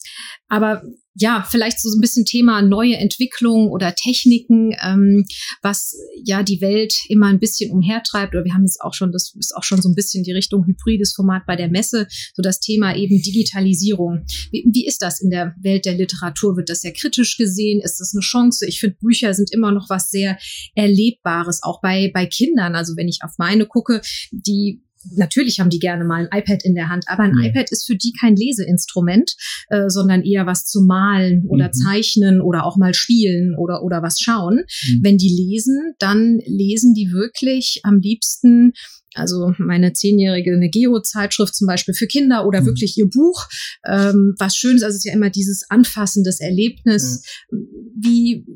[0.49, 0.83] aber
[1.15, 5.25] ja, vielleicht so ein bisschen Thema neue Entwicklungen oder Techniken, ähm,
[5.61, 8.35] was ja die Welt immer ein bisschen umhertreibt.
[8.35, 10.65] Oder wir haben jetzt auch schon, das ist auch schon so ein bisschen die Richtung
[10.67, 14.25] hybrides Format bei der Messe, so das Thema eben Digitalisierung.
[14.51, 16.57] Wie, wie ist das in der Welt der Literatur?
[16.57, 17.81] Wird das sehr kritisch gesehen?
[17.83, 18.67] Ist das eine Chance?
[18.67, 20.39] Ich finde, Bücher sind immer noch was sehr
[20.75, 22.75] Erlebbares, auch bei, bei Kindern.
[22.75, 24.01] Also wenn ich auf meine gucke,
[24.31, 27.45] die natürlich haben die gerne mal ein iPad in der Hand, aber ein mhm.
[27.45, 29.35] iPad ist für die kein Leseinstrument,
[29.69, 31.73] äh, sondern eher was zu malen oder mhm.
[31.73, 34.65] zeichnen oder auch mal spielen oder, oder was schauen.
[34.87, 35.01] Mhm.
[35.03, 38.73] Wenn die lesen, dann lesen die wirklich am liebsten
[39.15, 42.67] also meine zehnjährige eine Geo-Zeitschrift zum Beispiel für Kinder oder mhm.
[42.67, 43.47] wirklich ihr Buch.
[43.87, 47.23] Ähm, was schön ist, also es ist ja immer dieses anfassendes Erlebnis.
[47.51, 47.67] Mhm.
[48.01, 48.47] Wie,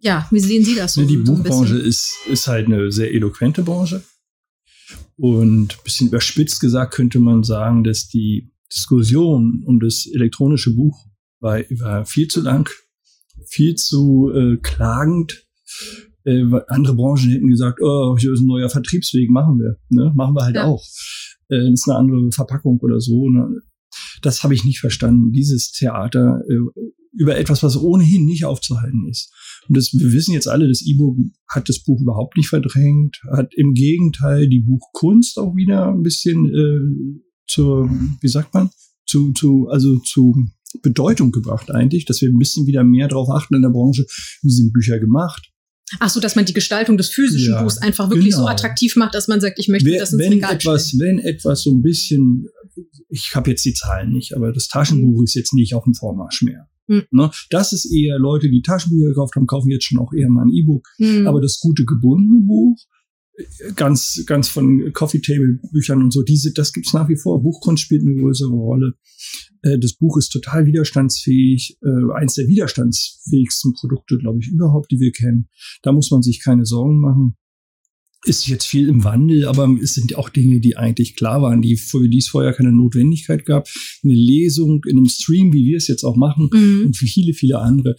[0.00, 1.02] ja, wie sehen Sie das so?
[1.02, 4.02] Ja, die Buchbranche ist, ist halt eine sehr eloquente Branche.
[5.20, 11.06] Und ein bisschen überspitzt gesagt könnte man sagen, dass die Diskussion um das elektronische Buch
[11.40, 12.70] war, war viel zu lang,
[13.46, 15.46] viel zu äh, klagend.
[16.24, 19.76] Äh, andere Branchen hätten gesagt, oh, hier ist ein neuer Vertriebsweg, machen wir.
[19.90, 20.10] Ne?
[20.14, 20.64] Machen wir halt ja.
[20.64, 20.82] auch.
[21.48, 23.28] Äh, das ist eine andere Verpackung oder so.
[23.28, 23.60] Ne?
[24.22, 25.32] Das habe ich nicht verstanden.
[25.32, 26.80] Dieses Theater äh,
[27.12, 29.32] über etwas, was ohnehin nicht aufzuhalten ist.
[29.68, 31.16] Und das, wir wissen jetzt alle, das E-Book
[31.48, 36.46] hat das Buch überhaupt nicht verdrängt, hat im Gegenteil die Buchkunst auch wieder ein bisschen
[36.46, 38.70] äh, zur, wie sagt man,
[39.06, 40.34] zu, zu, also zu
[40.82, 44.06] Bedeutung gebracht eigentlich, dass wir ein bisschen wieder mehr darauf achten in der Branche,
[44.42, 45.50] wie sind Bücher gemacht.
[45.98, 48.42] Ach so, dass man die Gestaltung des physischen ja, Buchs einfach wirklich genau.
[48.42, 51.18] so attraktiv macht, dass man sagt, ich möchte das ins wenn Regal etwas, stellen.
[51.18, 52.46] Wenn etwas so ein bisschen,
[53.08, 55.24] ich habe jetzt die Zahlen nicht, aber das Taschenbuch mhm.
[55.24, 56.69] ist jetzt nicht auf dem Vormarsch mehr.
[56.90, 57.04] Mhm.
[57.12, 57.30] Ne?
[57.50, 60.52] Das ist eher Leute, die Taschenbücher gekauft haben, kaufen jetzt schon auch eher mal ein
[60.52, 60.88] E-Book.
[60.98, 61.26] Mhm.
[61.26, 62.76] Aber das gute gebundene Buch,
[63.76, 67.42] ganz, ganz von Coffee Table Büchern und so, diese, das gibt's nach wie vor.
[67.42, 68.94] Buchkunst spielt eine größere Rolle.
[69.62, 74.98] Äh, das Buch ist total widerstandsfähig, äh, eins der widerstandsfähigsten Produkte, glaube ich, überhaupt, die
[74.98, 75.48] wir kennen.
[75.82, 77.36] Da muss man sich keine Sorgen machen
[78.24, 81.76] ist jetzt viel im Wandel, aber es sind auch Dinge, die eigentlich klar waren, die
[81.76, 83.68] für die es vorher keine Notwendigkeit gab.
[84.04, 86.86] Eine Lesung in einem Stream, wie wir es jetzt auch machen, mhm.
[86.86, 87.96] und für viele, viele andere,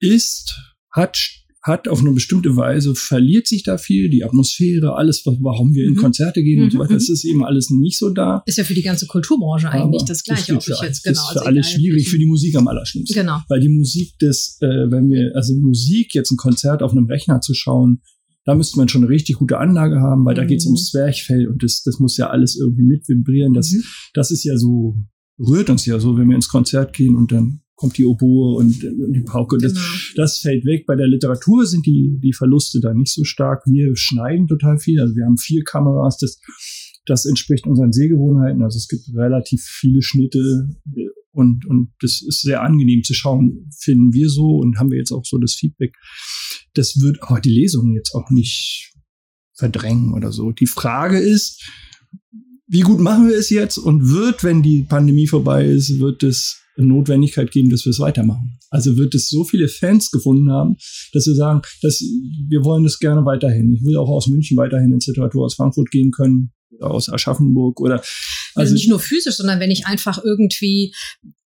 [0.00, 0.58] ist,
[0.90, 1.18] hat
[1.68, 5.94] hat auf eine bestimmte Weise, verliert sich da viel, die Atmosphäre, alles, warum wir in
[5.94, 5.96] mhm.
[5.96, 6.64] Konzerte gehen mhm.
[6.64, 7.14] und so weiter, das mhm.
[7.14, 8.42] ist eben alles nicht so da.
[8.46, 11.20] Ist ja für die ganze Kulturbranche eigentlich das Gleiche, ob ich jetzt genau.
[11.20, 13.14] Ist für alle schwierig, für die Musik am allerschlimmsten.
[13.14, 13.40] Genau.
[13.48, 17.40] Weil die Musik des, äh, wenn wir, also Musik, jetzt ein Konzert auf einem Rechner
[17.40, 18.00] zu schauen,
[18.48, 20.38] da müsste man schon eine richtig gute Anlage haben, weil mhm.
[20.38, 23.52] da geht es ums Zwerchfell und das, das muss ja alles irgendwie mit vibrieren.
[23.52, 23.82] Das, mhm.
[24.14, 24.96] das ist ja so,
[25.38, 28.82] rührt uns ja so, wenn wir ins Konzert gehen und dann kommt die Oboe und,
[28.82, 29.58] und die Pauke.
[29.58, 29.74] Genau.
[29.74, 30.86] Das, das fällt weg.
[30.86, 33.64] Bei der Literatur sind die, die Verluste da nicht so stark.
[33.66, 34.98] Wir schneiden total viel.
[34.98, 36.16] Also wir haben vier Kameras.
[36.16, 36.40] Das,
[37.04, 38.62] das entspricht unseren Sehgewohnheiten.
[38.62, 40.70] Also es gibt relativ viele Schnitte
[41.38, 45.12] und, und das ist sehr angenehm zu schauen, finden wir so und haben wir jetzt
[45.12, 45.94] auch so das Feedback
[46.78, 48.92] das wird aber die Lesung jetzt auch nicht
[49.54, 50.52] verdrängen oder so.
[50.52, 51.62] Die Frage ist,
[52.68, 56.60] wie gut machen wir es jetzt und wird, wenn die Pandemie vorbei ist, wird es
[56.76, 58.58] eine Notwendigkeit geben, dass wir es weitermachen.
[58.70, 60.76] Also wird es so viele Fans gefunden haben,
[61.12, 63.74] dass wir sagen, dass wir wollen das gerne weiterhin.
[63.74, 67.96] Ich will auch aus München weiterhin ins Literatur aus Frankfurt gehen können, aus Aschaffenburg oder
[67.96, 68.10] also,
[68.54, 70.94] also nicht nur physisch, sondern wenn ich einfach irgendwie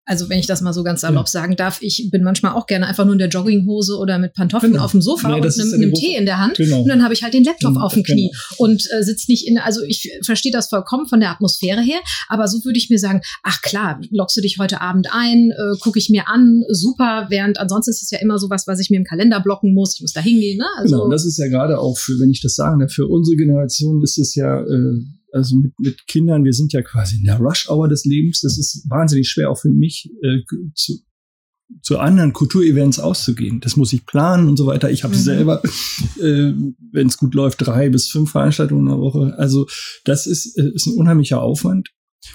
[0.05, 1.31] also wenn ich das mal so ganz salopp ja.
[1.31, 4.73] sagen darf, ich bin manchmal auch gerne einfach nur in der Jogginghose oder mit Pantoffeln
[4.73, 4.85] genau.
[4.85, 6.83] auf dem Sofa nee, und einem, einem Tee in der Hand genau.
[6.83, 7.85] und dann habe ich halt den Laptop genau.
[7.85, 11.31] auf dem Knie und äh, sitze nicht in, also ich verstehe das vollkommen von der
[11.31, 15.09] Atmosphäre her, aber so würde ich mir sagen, ach klar, lockst du dich heute Abend
[15.13, 18.81] ein, äh, gucke ich mir an, super, während ansonsten ist es ja immer sowas, was
[18.81, 20.59] ich mir im Kalender blocken muss, ich muss da hingehen.
[20.59, 20.67] Ne?
[20.79, 23.37] Also, genau, das ist ja gerade auch für, wenn ich das sagen darf, für unsere
[23.37, 27.39] Generation ist es ja äh, also mit, mit Kindern, wir sind ja quasi in der
[27.39, 28.41] Rush-Hour des Lebens.
[28.41, 30.41] Das ist wahnsinnig schwer auch für mich äh,
[30.75, 30.99] zu,
[31.83, 33.61] zu anderen Kulturevents auszugehen.
[33.61, 34.91] Das muss ich planen und so weiter.
[34.91, 35.21] Ich habe mhm.
[35.21, 35.63] selber,
[36.21, 36.53] äh,
[36.93, 39.35] wenn es gut läuft, drei bis fünf Veranstaltungen in der Woche.
[39.39, 39.67] Also
[40.05, 41.89] das ist, äh, ist ein unheimlicher Aufwand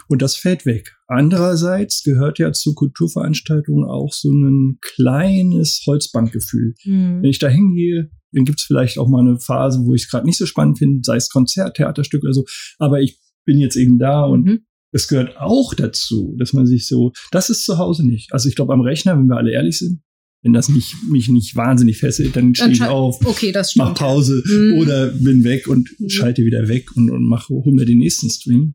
[0.08, 0.96] und das fällt weg.
[1.08, 6.74] Andererseits gehört ja zu Kulturveranstaltungen auch so ein kleines Holzbankgefühl.
[6.86, 7.22] Mhm.
[7.22, 10.10] Wenn ich da hingehe, dann gibt es vielleicht auch mal eine Phase, wo ich es
[10.10, 12.46] gerade nicht so spannend finde, sei es Konzert, Theaterstück oder so.
[12.78, 14.60] Aber ich bin jetzt eben da und mhm.
[14.92, 18.34] es gehört auch dazu, dass man sich so, das ist zu Hause nicht.
[18.34, 20.02] Also ich glaube am Rechner, wenn wir alle ehrlich sind,
[20.44, 24.44] wenn das nicht, mich nicht wahnsinnig fesselt, dann stehe ich auf, okay, das mach Pause
[24.46, 24.74] mhm.
[24.78, 26.10] oder bin weg und mhm.
[26.10, 28.74] schalte wieder weg und, und mache, hol mir den nächsten Stream.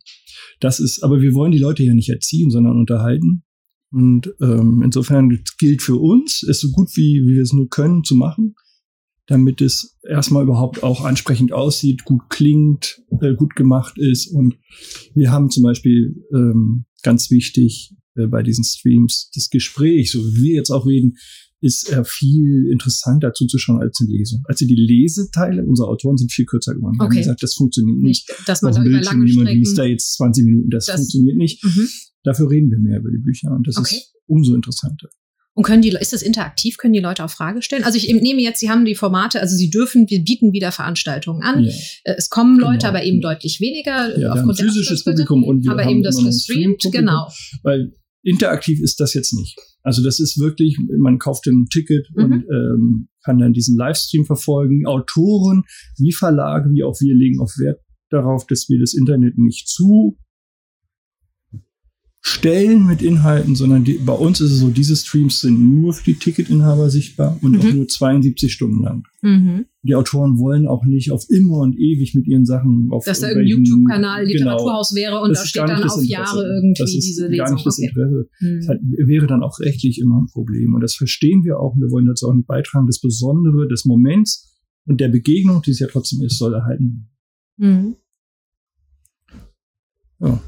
[0.60, 3.44] Das ist, aber wir wollen die Leute ja nicht erziehen, sondern unterhalten.
[3.92, 8.04] Und ähm, insofern gilt für uns, es so gut wie, wie wir es nur können
[8.04, 8.54] zu machen
[9.26, 14.26] damit es erstmal überhaupt auch ansprechend aussieht, gut klingt, äh, gut gemacht ist.
[14.28, 14.56] Und
[15.14, 20.42] wir haben zum Beispiel ähm, ganz wichtig äh, bei diesen Streams das Gespräch, so wie
[20.42, 21.16] wir jetzt auch reden,
[21.60, 24.42] ist äh, viel interessanter zuzuschauen als die Lesung.
[24.46, 26.96] Also die Leseteile unserer Autoren sind viel kürzer geworden.
[26.98, 27.14] Wir okay.
[27.14, 28.28] haben gesagt, das funktioniert nicht.
[28.28, 31.64] nicht dass man da über lange liest da jetzt 20 Minuten, das, das funktioniert nicht.
[31.64, 31.88] Mhm.
[32.24, 33.96] Dafür reden wir mehr über die Bücher und das okay.
[33.96, 35.08] ist umso interessanter.
[35.54, 36.78] Und können die, ist das interaktiv?
[36.78, 37.84] Können die Leute auch Frage stellen?
[37.84, 41.42] Also ich nehme jetzt, Sie haben die Formate, also Sie dürfen, wir bieten wieder Veranstaltungen
[41.42, 41.64] an.
[41.64, 41.72] Ja.
[42.04, 42.88] Äh, es kommen Leute, genau.
[42.88, 44.18] aber eben deutlich weniger.
[44.18, 47.28] Ja, aufgrund wir haben physisches Publikum und wir aber haben eben das gestreamt, genau.
[47.62, 49.58] Weil interaktiv ist das jetzt nicht.
[49.82, 52.24] Also das ist wirklich, man kauft ein Ticket mhm.
[52.24, 54.86] und ähm, kann dann diesen Livestream verfolgen.
[54.86, 55.64] Autoren
[55.98, 60.16] wie Verlage wie auch wir legen auf Wert darauf, dass wir das Internet nicht zu
[62.24, 66.04] Stellen mit Inhalten, sondern die, bei uns ist es so, diese Streams sind nur für
[66.04, 67.60] die Ticketinhaber sichtbar und mhm.
[67.60, 69.02] auch nur 72 Stunden lang.
[69.22, 69.66] Mhm.
[69.82, 73.26] Die Autoren wollen auch nicht auf immer und ewig mit ihren Sachen auf Dass da
[73.26, 74.32] ein YouTube-Kanal genau.
[74.34, 76.04] Literaturhaus genau, wäre und da steht dann auf.
[76.04, 77.44] Jahre irgendwie das ist diese Lesung.
[77.44, 77.88] Gar nicht das okay.
[77.88, 78.28] Interesse.
[78.38, 78.56] Mhm.
[78.56, 80.74] Das halt, wäre dann auch rechtlich immer ein Problem.
[80.74, 81.74] Und das verstehen wir auch.
[81.74, 82.86] Und wir wollen dazu auch nicht beitragen.
[82.86, 84.48] Das Besondere des Moments
[84.86, 87.08] und der Begegnung, die es ja trotzdem ist, soll erhalten.
[87.56, 87.96] Mhm.
[90.20, 90.40] Ja.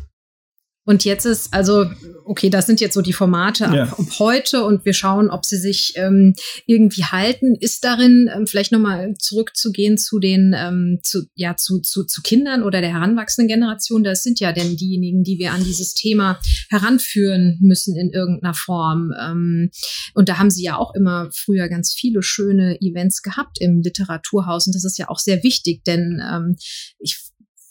[0.86, 1.86] Und jetzt ist, also,
[2.24, 3.84] okay, das sind jetzt so die Formate ja.
[3.84, 6.34] ab, ab, heute und wir schauen, ob sie sich ähm,
[6.66, 7.56] irgendwie halten.
[7.58, 12.62] Ist darin ähm, vielleicht nochmal zurückzugehen zu den, ähm, zu, ja, zu, zu, zu Kindern
[12.62, 14.04] oder der heranwachsenden Generation?
[14.04, 19.10] Das sind ja denn diejenigen, die wir an dieses Thema heranführen müssen in irgendeiner Form.
[19.18, 19.70] Ähm,
[20.12, 24.66] und da haben sie ja auch immer früher ganz viele schöne Events gehabt im Literaturhaus
[24.66, 26.56] und das ist ja auch sehr wichtig, denn ähm,
[26.98, 27.18] ich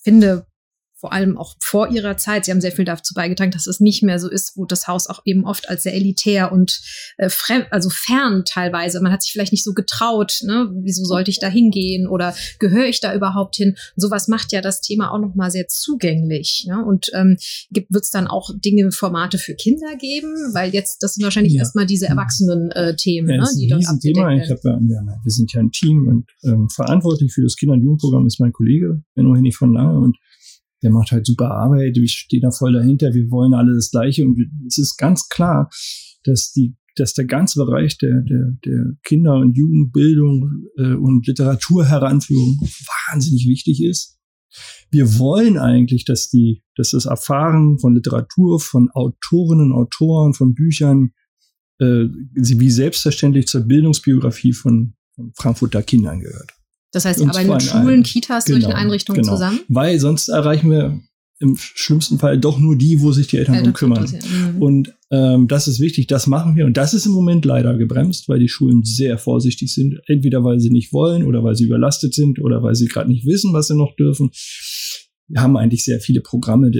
[0.04, 0.46] finde,
[1.04, 2.46] vor allem auch vor ihrer Zeit.
[2.46, 5.08] Sie haben sehr viel dazu beigetragen, dass es nicht mehr so ist, wo das Haus
[5.08, 6.80] auch eben oft als sehr elitär und
[7.18, 9.02] äh, fremd, also fern teilweise.
[9.02, 10.72] Man hat sich vielleicht nicht so getraut, ne?
[10.82, 13.76] Wieso sollte ich da hingehen oder gehöre ich da überhaupt hin?
[13.96, 16.66] sowas macht ja das Thema auch noch mal sehr zugänglich.
[16.68, 16.84] Ne?
[16.86, 17.38] Und ähm,
[17.72, 20.34] wird es dann auch Dinge, Formate für Kinder geben?
[20.54, 21.60] Weil jetzt, das sind wahrscheinlich ja.
[21.60, 24.32] erstmal diese erwachsenen äh, Themen, ja, ne, die dort Thema.
[24.36, 27.82] Ich hab, wir, wir sind ja ein Team und ähm, verantwortlich für das Kinder- und
[27.82, 30.18] Jugendprogramm ist mein Kollege, Benno Hennig von Lange und
[30.84, 34.26] der macht halt super Arbeit, ich stehe da voll dahinter, wir wollen alle das Gleiche
[34.26, 35.70] und es ist ganz klar,
[36.24, 42.60] dass die dass der ganze Bereich der, der, der Kinder- und Jugendbildung äh, und Literaturheranführung
[43.10, 44.20] wahnsinnig wichtig ist.
[44.92, 51.14] Wir wollen eigentlich, dass die, dass das Erfahren von Literatur, von Autorinnen, Autoren, von Büchern,
[51.80, 56.52] äh, wie selbstverständlich zur Bildungsbiografie von, von Frankfurter Kindern gehört.
[56.94, 59.34] Das heißt, ihr arbeitet mit Schulen, Kitas, genau, solchen Einrichtungen genau.
[59.34, 59.60] zusammen?
[59.68, 61.02] Weil sonst erreichen wir
[61.40, 64.04] im schlimmsten Fall doch nur die, wo sich die Eltern drum kümmern.
[64.06, 64.62] Mhm.
[64.62, 66.66] Und ähm, das ist wichtig, das machen wir.
[66.66, 70.00] Und das ist im Moment leider gebremst, weil die Schulen sehr vorsichtig sind.
[70.08, 73.26] Entweder weil sie nicht wollen oder weil sie überlastet sind oder weil sie gerade nicht
[73.26, 74.32] wissen, was sie noch dürfen.
[75.28, 76.72] Wir haben eigentlich sehr viele Programme,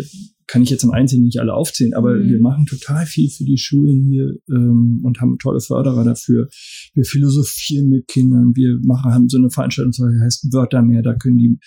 [0.48, 2.30] kann ich jetzt im Einzelnen nicht alle aufzählen, aber mhm.
[2.30, 6.50] wir machen total viel für die Schulen hier ähm, und haben tolle Förderer dafür.
[6.94, 11.16] Wir philosophieren mit Kindern, wir machen, haben so eine Veranstaltung, die heißt Wörter mehr, da
[11.16, 11.58] können die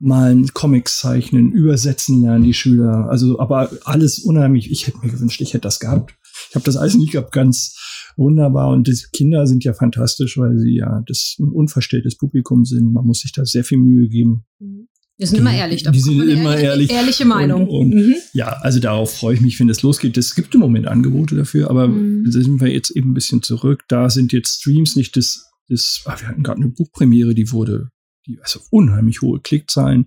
[0.00, 3.08] malen, Comics zeichnen, übersetzen lernen die Schüler.
[3.10, 4.70] Also, aber alles unheimlich.
[4.70, 6.14] Ich hätte mir gewünscht, ich hätte das gehabt.
[6.48, 7.76] Ich habe das alles nicht gehabt, ganz
[8.16, 8.70] wunderbar.
[8.70, 12.92] Und die Kinder sind ja fantastisch, weil sie ja das ein unverstelltes Publikum sind.
[12.92, 14.44] Man muss sich da sehr viel Mühe geben.
[14.58, 14.88] Mhm.
[15.20, 15.82] Wir sind immer ehrlich.
[15.82, 16.90] Die sind immer ehrlich.
[16.90, 17.68] Ehrliche Meinung.
[17.68, 18.14] Und, und mhm.
[18.32, 20.16] Ja, also darauf freue ich mich, wenn es losgeht.
[20.16, 22.24] Es gibt im Moment Angebote dafür, aber mhm.
[22.24, 23.84] da sind wir jetzt eben ein bisschen zurück.
[23.88, 27.90] Da sind jetzt Streams nicht das, das ah, wir hatten gerade eine Buchpremiere, die wurde,
[28.26, 30.06] die, also unheimlich hohe Klickzahlen.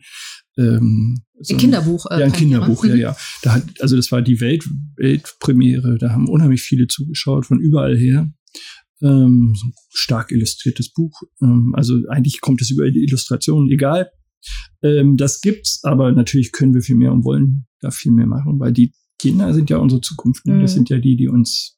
[0.57, 2.07] Ähm, so ein Kinderbuch.
[2.09, 3.17] Äh, ja, ein Kinderbuch, ja, ja.
[3.43, 7.95] Da hat, also das war die Welt, Weltpremiere, da haben unheimlich viele zugeschaut von überall
[7.95, 8.33] her.
[9.03, 11.21] Ähm, so ein stark illustriertes Buch.
[11.39, 14.09] Ähm, also eigentlich kommt es über die Illustrationen, egal.
[14.81, 18.59] Ähm, das gibt's, aber natürlich können wir viel mehr und wollen da viel mehr machen,
[18.59, 20.45] weil die Kinder sind ja unsere Zukunft.
[20.45, 20.61] Ne?
[20.61, 20.75] Das mhm.
[20.75, 21.77] sind ja die, die uns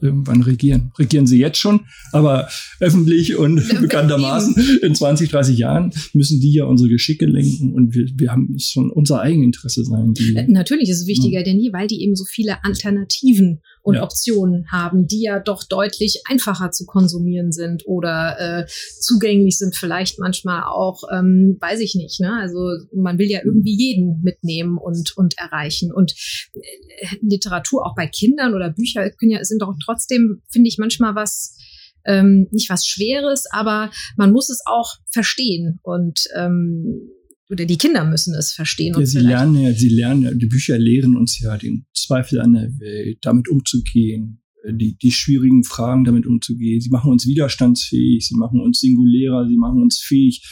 [0.00, 0.92] irgendwann regieren.
[0.98, 1.80] Regieren sie jetzt schon,
[2.12, 2.48] aber
[2.80, 8.06] öffentlich und bekanntermaßen in 20, 30 Jahren müssen die ja unsere Geschicke lenken und wir,
[8.14, 10.14] wir haben es schon unser Eigeninteresse sein.
[10.14, 11.44] Die, äh, Natürlich ist es wichtiger ja.
[11.44, 14.02] denn nie, weil die eben so viele Alternativen und ja.
[14.02, 18.66] Optionen haben, die ja doch deutlich einfacher zu konsumieren sind oder äh,
[18.98, 22.18] zugänglich sind vielleicht manchmal auch, ähm, weiß ich nicht.
[22.18, 22.36] Ne?
[22.40, 22.58] Also
[22.92, 25.92] man will ja irgendwie jeden mitnehmen und, und erreichen.
[25.92, 26.16] Und
[26.54, 31.14] äh, Literatur auch bei Kindern oder Bücher können ja, sind doch trotzdem, finde ich, manchmal
[31.14, 31.56] was,
[32.04, 35.78] ähm, nicht was Schweres, aber man muss es auch verstehen.
[35.84, 37.08] Und ähm,
[37.50, 38.94] oder die Kinder müssen es verstehen.
[38.98, 42.54] Ja, sie lernen ja, sie lernen ja, die Bücher lehren uns ja den Zweifel an
[42.54, 46.80] der Welt, damit umzugehen, äh, die, die schwierigen Fragen damit umzugehen.
[46.80, 50.44] Sie machen uns widerstandsfähig, sie machen uns singulärer, sie machen uns fähig,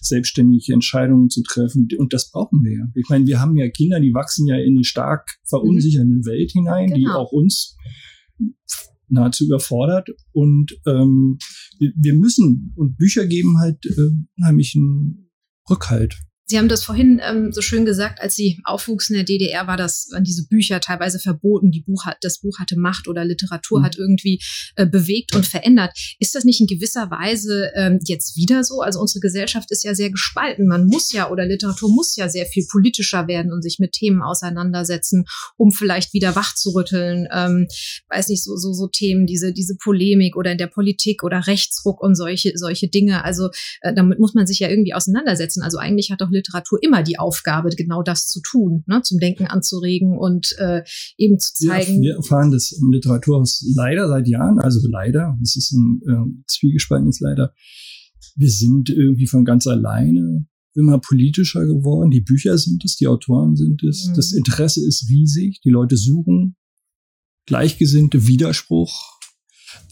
[0.00, 1.88] selbstständige Entscheidungen zu treffen.
[1.96, 2.84] Und das brauchen wir ja.
[2.94, 6.26] Ich meine, wir haben ja Kinder, die wachsen ja in eine stark verunsichernde mhm.
[6.26, 6.98] Welt hinein, genau.
[6.98, 7.76] die auch uns
[9.08, 10.08] nahezu überfordert.
[10.32, 11.38] Und ähm,
[11.78, 15.30] wir müssen, und Bücher geben halt äh, unheimlichen
[15.70, 16.18] Rückhalt.
[16.46, 19.76] Sie haben das vorhin ähm, so schön gesagt, als Sie aufwuchsen in der DDR, war
[19.76, 21.70] das waren diese Bücher teilweise verboten.
[21.70, 23.84] Die Buch hat, das Buch hatte Macht oder Literatur mhm.
[23.84, 24.40] hat irgendwie
[24.76, 25.92] äh, bewegt und verändert.
[26.18, 28.80] Ist das nicht in gewisser Weise ähm, jetzt wieder so?
[28.80, 30.66] Also unsere Gesellschaft ist ja sehr gespalten.
[30.66, 34.20] Man muss ja oder Literatur muss ja sehr viel politischer werden und sich mit Themen
[34.20, 35.24] auseinandersetzen,
[35.56, 37.28] um vielleicht wieder wach zu rütteln.
[37.32, 37.68] Ähm,
[38.10, 42.02] weiß nicht, so, so, so Themen, diese, diese Polemik oder in der Politik oder Rechtsruck
[42.02, 43.24] und solche, solche Dinge.
[43.24, 43.50] Also
[43.80, 45.62] äh, damit muss man sich ja irgendwie auseinandersetzen.
[45.62, 49.02] Also eigentlich hat doch Literatur immer die Aufgabe, genau das zu tun, ne?
[49.02, 50.82] zum Denken anzuregen und äh,
[51.16, 52.00] eben zu zeigen.
[52.00, 56.44] Wir, wir erfahren das im Literaturhaus leider seit Jahren, also leider, es ist ein äh,
[56.46, 57.52] zwiegespaltenes Leider.
[58.36, 62.10] Wir sind irgendwie von ganz alleine immer politischer geworden.
[62.10, 64.08] Die Bücher sind es, die Autoren sind es.
[64.08, 64.14] Mhm.
[64.14, 65.60] Das Interesse ist riesig.
[65.60, 66.56] Die Leute suchen
[67.46, 69.11] Gleichgesinnte, Widerspruch,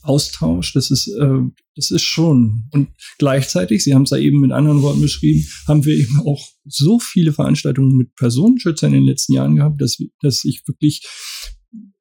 [0.03, 1.41] Austausch, das ist, äh,
[1.77, 2.65] das ist schon.
[2.73, 6.43] Und gleichzeitig, Sie haben es ja eben mit anderen Worten beschrieben, haben wir eben auch
[6.65, 11.07] so viele Veranstaltungen mit Personenschützern in den letzten Jahren gehabt, dass, dass ich wirklich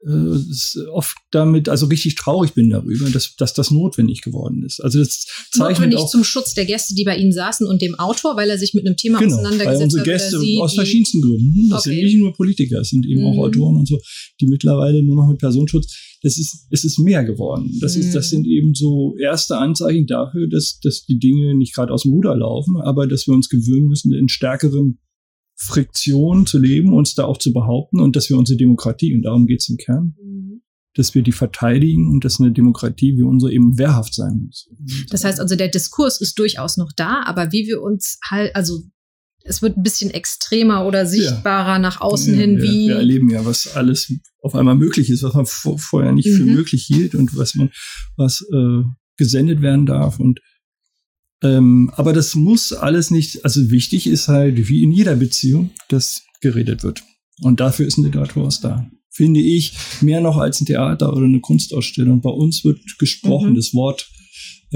[0.05, 4.79] äh, oft damit, also richtig traurig bin darüber, dass, dass das notwendig geworden ist.
[4.79, 7.95] Also das zeichnet notwendig auch, zum Schutz der Gäste, die bei Ihnen saßen und dem
[7.95, 11.21] Autor, weil er sich mit einem Thema genau, auseinandergesetzt weil unsere Gäste Sie, aus verschiedensten
[11.21, 11.69] Gründen.
[11.69, 11.95] Das okay.
[11.95, 13.27] sind nicht nur Politiker, es sind eben mhm.
[13.27, 13.99] auch Autoren und so,
[14.39, 15.93] die mittlerweile nur noch mit Personenschutz.
[16.21, 17.77] Das ist, es ist mehr geworden.
[17.81, 18.01] Das mhm.
[18.01, 22.03] ist, das sind eben so erste Anzeichen dafür, dass, dass die Dinge nicht gerade aus
[22.03, 24.99] dem Ruder laufen, aber dass wir uns gewöhnen müssen, in stärkeren
[25.61, 29.45] Friktion zu leben, uns da auch zu behaupten und dass wir unsere Demokratie, und darum
[29.45, 30.61] geht es im Kern, mhm.
[30.95, 34.69] dass wir die verteidigen und dass eine Demokratie wie unsere eben wehrhaft sein muss.
[35.09, 38.83] Das heißt also, der Diskurs ist durchaus noch da, aber wie wir uns halt, also
[39.43, 41.79] es wird ein bisschen extremer oder sichtbarer ja.
[41.79, 42.87] nach außen ja, hin, wir, wie.
[42.87, 46.37] Wir erleben ja, was alles auf einmal möglich ist, was man vorher nicht mhm.
[46.37, 47.69] für möglich hielt und was man,
[48.15, 48.83] was äh,
[49.17, 50.39] gesendet werden darf und
[51.41, 56.23] ähm, aber das muss alles nicht, also wichtig ist halt, wie in jeder Beziehung, dass
[56.41, 57.03] geredet wird.
[57.41, 58.89] Und dafür ist ein Literaturhaus da.
[59.09, 62.21] Finde ich, mehr noch als ein Theater oder eine Kunstausstellung.
[62.21, 63.55] Bei uns wird gesprochen, mhm.
[63.55, 64.09] das Wort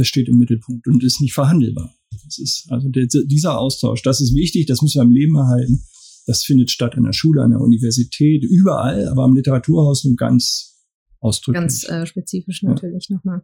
[0.02, 1.94] steht im Mittelpunkt und ist nicht verhandelbar.
[2.26, 5.84] Das ist, also der, dieser Austausch, das ist wichtig, das müssen wir am Leben erhalten.
[6.26, 10.80] Das findet statt an der Schule, an der Universität, überall, aber am Literaturhaus nur ganz
[11.20, 11.62] ausdrücklich.
[11.62, 13.18] Ganz äh, spezifisch natürlich ja.
[13.18, 13.42] nochmal.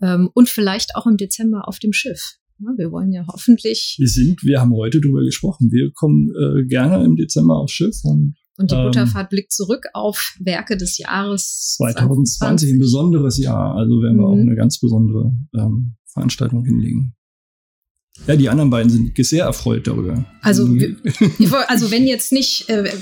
[0.00, 2.36] Ähm, und vielleicht auch im Dezember auf dem Schiff.
[2.58, 3.96] Wir wollen ja hoffentlich.
[3.98, 5.70] Wir sind, wir haben heute drüber gesprochen.
[5.70, 9.84] Wir kommen äh, gerne im Dezember aufs Schiff und und die ähm, Butterfahrt blickt zurück
[9.92, 12.70] auf Werke des Jahres 2020, 20.
[12.70, 13.74] ein besonderes Jahr.
[13.74, 14.32] Also werden wir mhm.
[14.32, 17.15] auch eine ganz besondere ähm, Veranstaltung hinlegen.
[18.26, 20.24] Ja, die anderen beiden sind sehr erfreut darüber.
[20.42, 20.96] Also, mhm.
[21.68, 22.92] also wenn jetzt nicht, äh,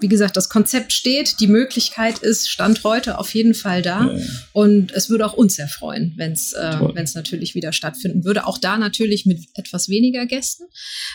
[0.00, 4.12] wie gesagt, das Konzept steht, die Möglichkeit ist, Stand heute auf jeden Fall da.
[4.12, 4.18] Ja.
[4.52, 8.46] Und es würde auch uns erfreuen, wenn es äh, wenn's natürlich wieder stattfinden würde.
[8.46, 10.64] Auch da natürlich mit etwas weniger Gästen.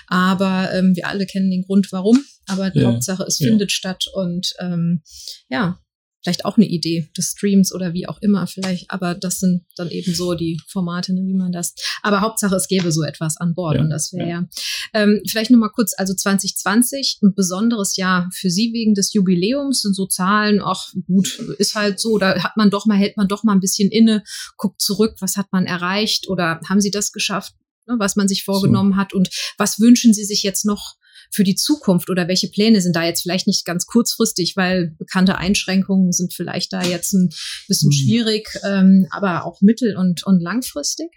[0.08, 2.24] Aber ähm, wir alle kennen den Grund, warum.
[2.46, 2.92] Aber die ja.
[2.92, 4.06] Hauptsache, es findet statt.
[4.14, 5.02] Und ähm,
[5.50, 5.80] ja,
[6.22, 8.92] vielleicht auch eine Idee des Streams oder wie auch immer vielleicht.
[8.92, 11.74] Aber das sind dann eben so die Formate, ne, wie man das.
[12.02, 14.40] Aber Hauptsache, es gäbe so etwas an Bord ja, und das wäre ja.
[14.42, 14.48] ja.
[14.94, 19.82] Ähm, vielleicht noch mal kurz, also 2020, ein besonderes Jahr für Sie wegen des Jubiläums,
[19.82, 23.28] sind so Zahlen, ach gut, ist halt so, da hat man doch mal, hält man
[23.28, 24.24] doch mal ein bisschen inne,
[24.58, 27.54] guckt zurück, was hat man erreicht oder haben Sie das geschafft,
[27.88, 28.98] ne, was man sich vorgenommen so.
[28.98, 30.96] hat und was wünschen Sie sich jetzt noch
[31.32, 35.38] für die Zukunft oder welche Pläne sind da jetzt vielleicht nicht ganz kurzfristig, weil bekannte
[35.38, 37.30] Einschränkungen sind vielleicht da jetzt ein
[37.68, 37.98] bisschen hm.
[37.98, 41.10] schwierig, ähm, aber auch mittel- und, und langfristig?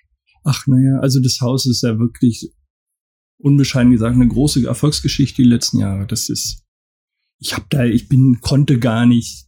[0.44, 2.52] Ach, naja, also das Haus ist ja wirklich
[3.38, 6.06] unbescheiden gesagt eine große Erfolgsgeschichte die letzten Jahre.
[6.06, 6.62] Das ist,
[7.38, 9.46] ich habe da, ich bin, konnte gar nicht.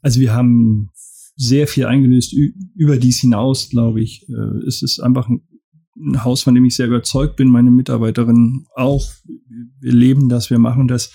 [0.00, 0.90] Also wir haben
[1.36, 2.34] sehr viel eingelöst
[2.74, 4.28] über dies hinaus, glaube ich.
[4.28, 5.46] Äh, es ist einfach ein
[5.96, 9.10] ein Haus, von dem ich sehr überzeugt bin, meine Mitarbeiterinnen auch.
[9.80, 11.12] Wir leben das, wir machen das.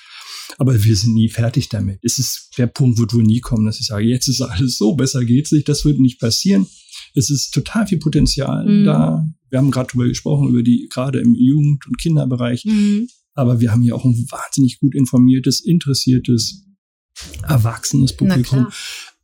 [0.58, 2.00] Aber wir sind nie fertig damit.
[2.04, 4.96] Es ist der Punkt, wird wohl nie kommen, dass ich sage, jetzt ist alles so,
[4.96, 5.68] besser geht's nicht.
[5.68, 6.68] Das wird nicht passieren.
[7.14, 8.86] Es ist total viel Potenzial mhm.
[8.86, 9.28] da.
[9.50, 12.66] Wir haben gerade darüber gesprochen, über die, gerade im Jugend- und Kinderbereich.
[12.66, 13.08] Mhm.
[13.34, 16.66] Aber wir haben hier auch ein wahnsinnig gut informiertes, interessiertes,
[17.44, 18.68] erwachsenes Publikum.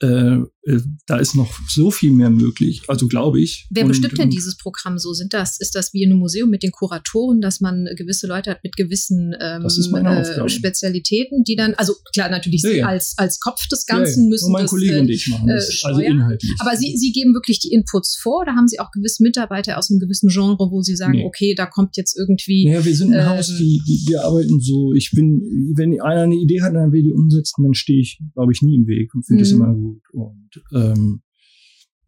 [0.04, 3.68] Äh, äh, da ist noch so viel mehr möglich, also glaube ich.
[3.70, 5.14] Wer und, bestimmt denn dieses Programm so?
[5.14, 8.52] Sind das, ist das wie in einem Museum mit den Kuratoren, dass man gewisse Leute
[8.52, 12.88] hat mit gewissen ähm, äh, Spezialitäten, die dann, also klar, natürlich ja, ja.
[12.88, 14.48] als, als Kopf des Ganzen ja, müssen.
[14.48, 16.52] Und mein das, Kollege und ich machen das, äh, also inhaltlich.
[16.60, 19.90] Aber Sie, Sie geben wirklich die Inputs vor, oder haben Sie auch gewisse Mitarbeiter aus
[19.90, 21.26] einem gewissen Genre, wo Sie sagen, nee.
[21.26, 22.68] okay, da kommt jetzt irgendwie.
[22.68, 24.94] Ja, wir sind ein ähm, Haus, die, die, wir arbeiten so.
[24.94, 25.42] Ich bin,
[25.76, 28.76] wenn einer eine Idee hat, dann will die umsetzen, dann stehe ich, glaube ich, nie
[28.76, 29.62] im Weg und finde das mhm.
[29.62, 29.93] immer gut.
[30.12, 31.22] Und ähm,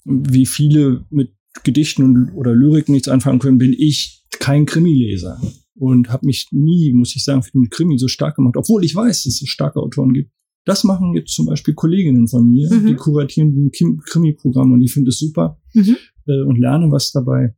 [0.04, 1.34] wie viele mit
[1.64, 5.40] Gedichten und, oder Lyrik nichts anfangen können, bin ich kein Krimileser
[5.76, 8.96] und habe mich nie, muss ich sagen, für den Krimi so stark gemacht, obwohl ich
[8.96, 10.32] weiß, dass es starke Autoren gibt.
[10.66, 12.88] Das machen jetzt zum Beispiel Kolleginnen von mir, mhm.
[12.88, 13.72] die kuratieren ein
[14.04, 15.96] Krimi-Programm und ich finde es super mhm.
[16.26, 17.56] äh, und lerne was dabei.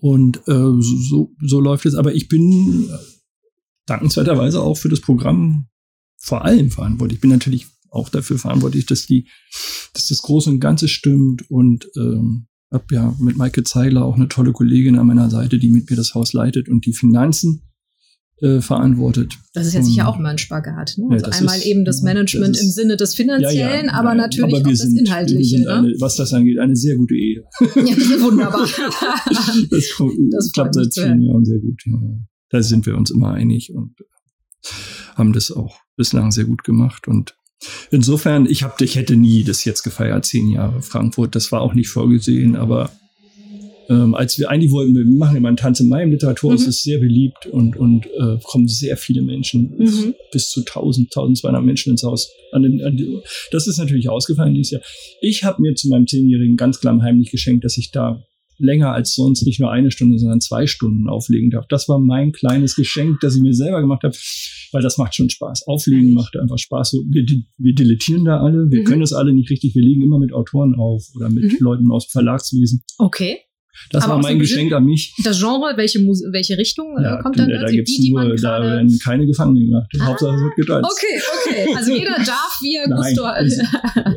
[0.00, 1.94] Und äh, so, so läuft es.
[1.94, 2.88] Aber ich bin
[3.86, 5.66] dankenswerterweise auch für das Programm
[6.16, 7.16] vor allem verantwortlich.
[7.16, 9.28] Ich bin natürlich auch dafür verantwortlich, dass die,
[9.94, 14.28] dass das Große und Ganze stimmt und ähm, habe ja mit Maike Zeiler auch eine
[14.28, 17.62] tolle Kollegin an meiner Seite, die mit mir das Haus leitet und die Finanzen
[18.40, 19.36] äh, verantwortet.
[19.52, 20.94] Das ist ja sicher auch immer ein Spagat.
[20.96, 21.06] Ne?
[21.10, 23.92] Also ja, einmal ist, eben das Management das ist, im Sinne des Finanziellen, ja, ja,
[23.92, 25.60] aber natürlich aber auch das sind, Inhaltliche.
[25.60, 25.72] Ne?
[25.72, 27.42] Eine, was das angeht, eine sehr gute Ehe.
[27.60, 28.60] Ja, wunderbar.
[29.70, 29.98] das,
[30.30, 31.82] das klappt seit zehn Jahren sehr gut.
[32.50, 33.94] Da sind wir uns immer einig und
[35.16, 37.37] haben das auch bislang sehr gut gemacht und
[37.90, 41.34] Insofern, ich hab, ich hätte nie das jetzt gefeiert, zehn Jahre Frankfurt.
[41.34, 42.90] Das war auch nicht vorgesehen, aber
[43.88, 46.68] ähm, als wir eigentlich wollten, wir machen immer einen Tanz in meinem Literaturhaus, mhm.
[46.68, 50.14] ist sehr beliebt und, und äh, kommen sehr viele Menschen, mhm.
[50.30, 52.30] bis zu 1000, 1200 Menschen ins Haus.
[52.52, 53.18] An den, an die,
[53.50, 54.82] das ist natürlich ausgefallen dieses Jahr.
[55.20, 58.22] Ich habe mir zu meinem Zehnjährigen ganz klar heimlich geschenkt, dass ich da
[58.58, 61.66] länger als sonst nicht nur eine Stunde, sondern zwei Stunden auflegen darf.
[61.68, 64.14] Das war mein kleines Geschenk, das ich mir selber gemacht habe
[64.72, 65.66] weil das macht schon Spaß.
[65.66, 66.90] Auflegen macht einfach Spaß.
[66.90, 67.24] So, wir,
[67.56, 68.84] wir dilettieren da alle, wir mhm.
[68.84, 71.58] können das alle nicht richtig, wir legen immer mit Autoren auf oder mit mhm.
[71.60, 72.82] Leuten aus Verlagswesen.
[72.98, 73.38] Okay.
[73.90, 75.14] Das Aber war mein Geschenk an mich.
[75.24, 77.48] Das Genre, welche, Muse welche Richtung äh, ja, kommt dann?
[77.48, 79.90] Da, da gibt's die, nur, da werden keine Gefangenen gemacht.
[79.98, 80.90] Ah, Hauptsache es wird getanzt.
[80.90, 81.20] Okay,
[81.64, 81.74] okay.
[81.76, 83.60] Also jeder darf, wie er Nein, alles,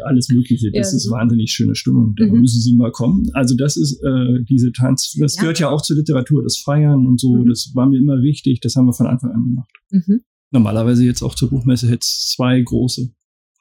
[0.04, 0.72] alles Mögliche.
[0.72, 2.16] Das ja, ist wahnsinnig schöne Stimmung.
[2.18, 2.42] Da mhm.
[2.42, 3.30] müssen Sie mal kommen.
[3.34, 5.42] Also das ist äh, diese Tanz, das ja.
[5.42, 7.36] gehört ja auch zur Literatur, das Feiern und so.
[7.36, 7.50] Mhm.
[7.50, 8.60] Das war mir immer wichtig.
[8.62, 9.70] Das haben wir von Anfang an gemacht.
[9.90, 13.10] Mhm normalerweise jetzt auch zur Buchmesse hätte es zwei große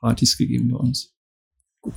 [0.00, 1.14] Partys gegeben bei uns.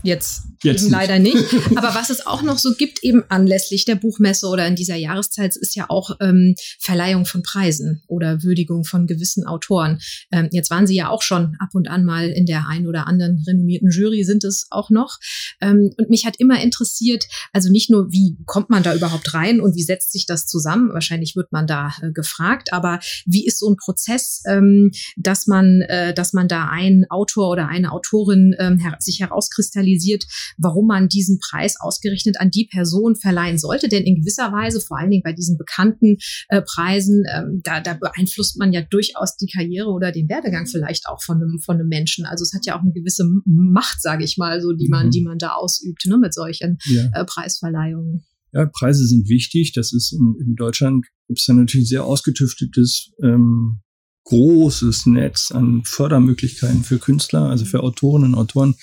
[0.02, 1.38] Jetzt, Jetzt eben leider nicht.
[1.76, 5.58] Aber was es auch noch so gibt, eben anlässlich der Buchmesse oder in dieser Jahreszeit,
[5.58, 10.00] ist ja auch ähm, Verleihung von Preisen oder Würdigung von gewissen Autoren.
[10.32, 13.08] Ähm, jetzt waren Sie ja auch schon ab und an mal in der ein oder
[13.08, 15.18] anderen renommierten Jury, sind es auch noch.
[15.60, 19.60] Ähm, und mich hat immer interessiert, also nicht nur, wie kommt man da überhaupt rein
[19.60, 20.94] und wie setzt sich das zusammen?
[20.94, 25.82] Wahrscheinlich wird man da äh, gefragt, aber wie ist so ein Prozess, ähm, dass man,
[25.82, 29.73] äh, dass man da einen Autor oder eine Autorin ähm, her sich herauskristallisiert?
[29.74, 30.26] Kristallisiert,
[30.58, 33.88] warum man diesen Preis ausgerechnet an die Person verleihen sollte.
[33.90, 36.18] Denn in gewisser Weise, vor allen Dingen bei diesen bekannten
[36.50, 41.08] äh, Preisen, ähm, da, da beeinflusst man ja durchaus die Karriere oder den Werdegang vielleicht
[41.08, 42.26] auch von einem, von einem Menschen.
[42.26, 45.12] Also es hat ja auch eine gewisse Macht, sage ich mal, so die man, mhm.
[45.12, 47.10] die man da ausübt, ne, mit solchen ja.
[47.14, 48.26] äh, Preisverleihungen.
[48.52, 49.74] Ja, Preise sind wichtig.
[49.74, 53.82] Das ist in, in Deutschland gibt es da natürlich sehr ausgetüftetes ähm,
[54.26, 58.76] großes Netz an Fördermöglichkeiten für Künstler, also für Autorinnen und Autoren.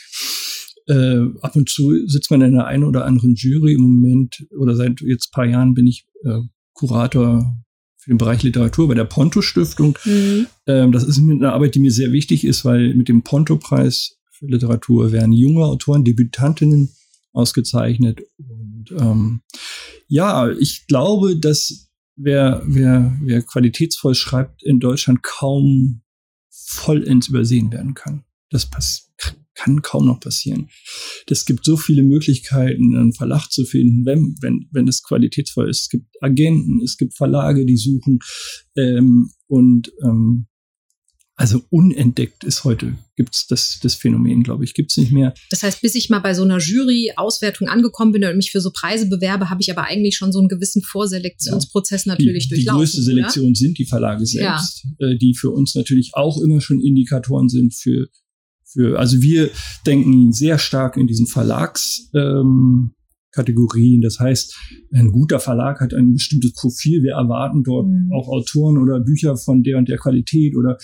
[0.90, 3.74] Äh, ab und zu sitzt man in einer einen oder anderen Jury.
[3.74, 6.40] Im Moment oder seit jetzt paar Jahren bin ich äh,
[6.72, 7.56] Kurator
[7.96, 9.96] für den Bereich Literatur bei der Ponto Stiftung.
[10.04, 10.46] Mhm.
[10.66, 14.18] Ähm, das ist eine Arbeit, die mir sehr wichtig ist, weil mit dem Ponto Preis
[14.32, 16.90] für Literatur werden junge Autoren, Debütantinnen
[17.32, 18.22] ausgezeichnet.
[18.38, 19.42] Und ähm,
[20.08, 26.02] ja, ich glaube, dass wer, wer, wer qualitätsvoll schreibt, in Deutschland kaum
[26.48, 28.24] vollends übersehen werden kann.
[28.48, 29.09] Das pass
[29.60, 30.68] kann kaum noch passieren.
[31.28, 35.82] Es gibt so viele Möglichkeiten, einen Verlag zu finden, wenn, wenn, wenn es qualitätsvoll ist.
[35.82, 38.20] Es gibt Agenten, es gibt Verlage, die suchen.
[38.76, 40.46] Ähm, und ähm,
[41.36, 45.32] also unentdeckt ist heute, gibt's das, das Phänomen, glaube ich, gibt's nicht mehr.
[45.48, 48.70] Das heißt, bis ich mal bei so einer Jury-Auswertung angekommen bin und mich für so
[48.70, 52.12] Preise bewerbe, habe ich aber eigentlich schon so einen gewissen Vorselektionsprozess ja.
[52.12, 52.78] natürlich die, durchlaufen.
[52.78, 53.54] Die größte Selektion oder?
[53.54, 55.08] sind die Verlage selbst, ja.
[55.08, 58.08] äh, die für uns natürlich auch immer schon Indikatoren sind für,
[58.72, 59.50] für also wir
[59.86, 62.92] denken sehr stark in diesen Verlags, ähm,
[63.32, 64.00] Kategorien.
[64.00, 64.56] Das heißt,
[64.92, 67.02] ein guter Verlag hat ein bestimmtes Profil.
[67.02, 68.10] Wir erwarten dort mhm.
[68.12, 70.76] auch Autoren oder Bücher von der und der Qualität oder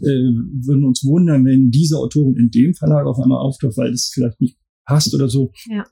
[0.00, 0.30] äh,
[0.66, 4.40] würden uns wundern, wenn diese Autorin in dem Verlag auf einmal auftaucht, weil es vielleicht
[4.40, 5.50] nicht passt oder so.
[5.66, 5.84] Ja.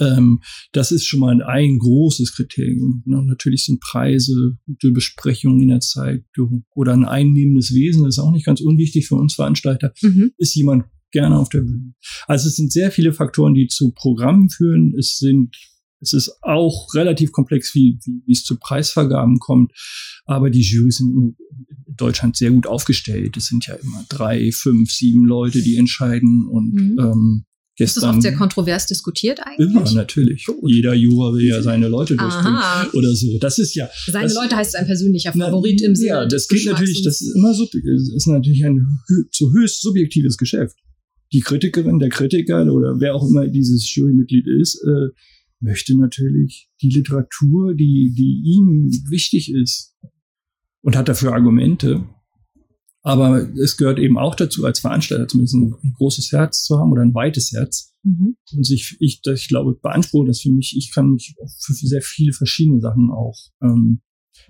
[0.00, 0.40] Ähm,
[0.72, 3.02] das ist schon mal ein großes Kriterium.
[3.06, 3.24] Ne?
[3.24, 8.32] Natürlich sind Preise, gute Besprechungen in der Zeitung oder ein einnehmendes Wesen, das ist auch
[8.32, 9.92] nicht ganz unwichtig für uns Veranstalter.
[10.02, 10.32] Mhm.
[10.36, 11.94] Ist jemand gerne auf der Bühne.
[12.26, 14.94] Also es sind sehr viele Faktoren, die zu Programmen führen.
[14.98, 15.56] Es sind
[16.04, 19.72] es ist auch relativ komplex, wie, wie, wie es zu Preisvergaben kommt.
[20.26, 21.36] Aber die Jurys sind in
[21.96, 23.36] Deutschland sehr gut aufgestellt.
[23.36, 26.46] Es sind ja immer drei, fünf, sieben Leute, die entscheiden.
[26.46, 26.98] Und mhm.
[26.98, 27.44] ähm,
[27.76, 28.00] gestern.
[28.00, 29.70] Ist das oft sehr kontrovers diskutiert eigentlich?
[29.70, 30.44] Immer, natürlich.
[30.44, 30.70] Gut.
[30.70, 32.90] Jeder Jura will ja seine Leute durchbringen Aha.
[32.92, 33.38] oder so.
[33.38, 33.88] Das ist ja.
[34.06, 36.08] Seine das, Leute heißt ein persönlicher Favorit na, im Sinne.
[36.08, 39.00] Ja, das geht natürlich, das ist immer so, ist natürlich ein
[39.30, 40.76] zu höchst subjektives Geschäft
[41.32, 45.08] die Kritikerin, der Kritiker oder wer auch immer dieses Jurymitglied ist, äh,
[45.60, 49.94] möchte natürlich die Literatur, die, die ihm wichtig ist
[50.82, 52.04] und hat dafür Argumente.
[53.02, 57.02] Aber es gehört eben auch dazu, als Veranstalter zumindest ein, großes Herz zu haben oder
[57.02, 57.94] ein weites Herz.
[58.02, 58.36] Mhm.
[58.54, 60.74] Und sich, ich, ich glaube, beanspruche das für mich.
[60.76, 64.00] Ich kann mich für sehr viele verschiedene Sachen auch ähm,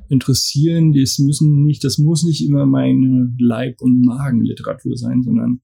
[0.09, 0.93] interessieren.
[0.93, 5.61] Das müssen nicht, das muss nicht immer meine Leib- und Magenliteratur sein, sondern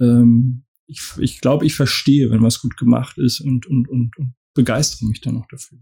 [0.00, 4.34] ähm, ich, ich glaube, ich verstehe, wenn was gut gemacht ist und, und, und, und
[4.54, 5.78] begeistere mich dann auch dafür.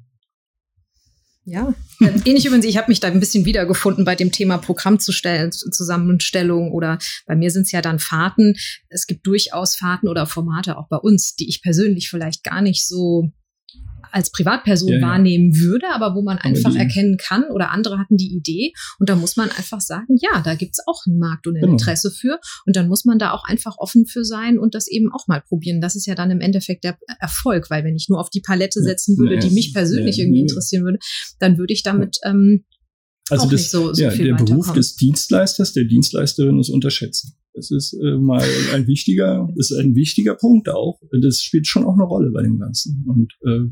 [1.51, 1.75] Ja,
[2.27, 7.37] ähnlich übrigens, ich habe mich da ein bisschen wiedergefunden bei dem Thema Programmzusammenstellung oder bei
[7.37, 8.53] mir sind es ja dann Fahrten.
[8.91, 12.87] Es gibt durchaus Fahrten oder Formate auch bei uns, die ich persönlich vielleicht gar nicht
[12.87, 13.33] so
[14.13, 15.07] als Privatperson ja, ja.
[15.07, 19.17] wahrnehmen würde, aber wo man einfach erkennen kann oder andere hatten die Idee und da
[19.17, 21.73] muss man einfach sagen, ja, da gibt's auch einen Markt und ein genau.
[21.73, 25.11] Interesse für und dann muss man da auch einfach offen für sein und das eben
[25.13, 25.81] auch mal probieren.
[25.81, 28.83] Das ist ja dann im Endeffekt der Erfolg, weil wenn ich nur auf die Palette
[28.83, 30.99] setzen würde, die mich persönlich irgendwie interessieren würde,
[31.39, 32.65] dann würde ich damit ähm,
[33.31, 37.35] also auch das, nicht so, so ja, der Beruf des Dienstleisters, der Dienstleisterin ist unterschätzen.
[37.55, 41.01] Das ist äh, mal ein wichtiger, ist ein wichtiger Punkt auch.
[41.23, 43.05] Das spielt schon auch eine Rolle bei dem Ganzen.
[43.07, 43.71] Und äh,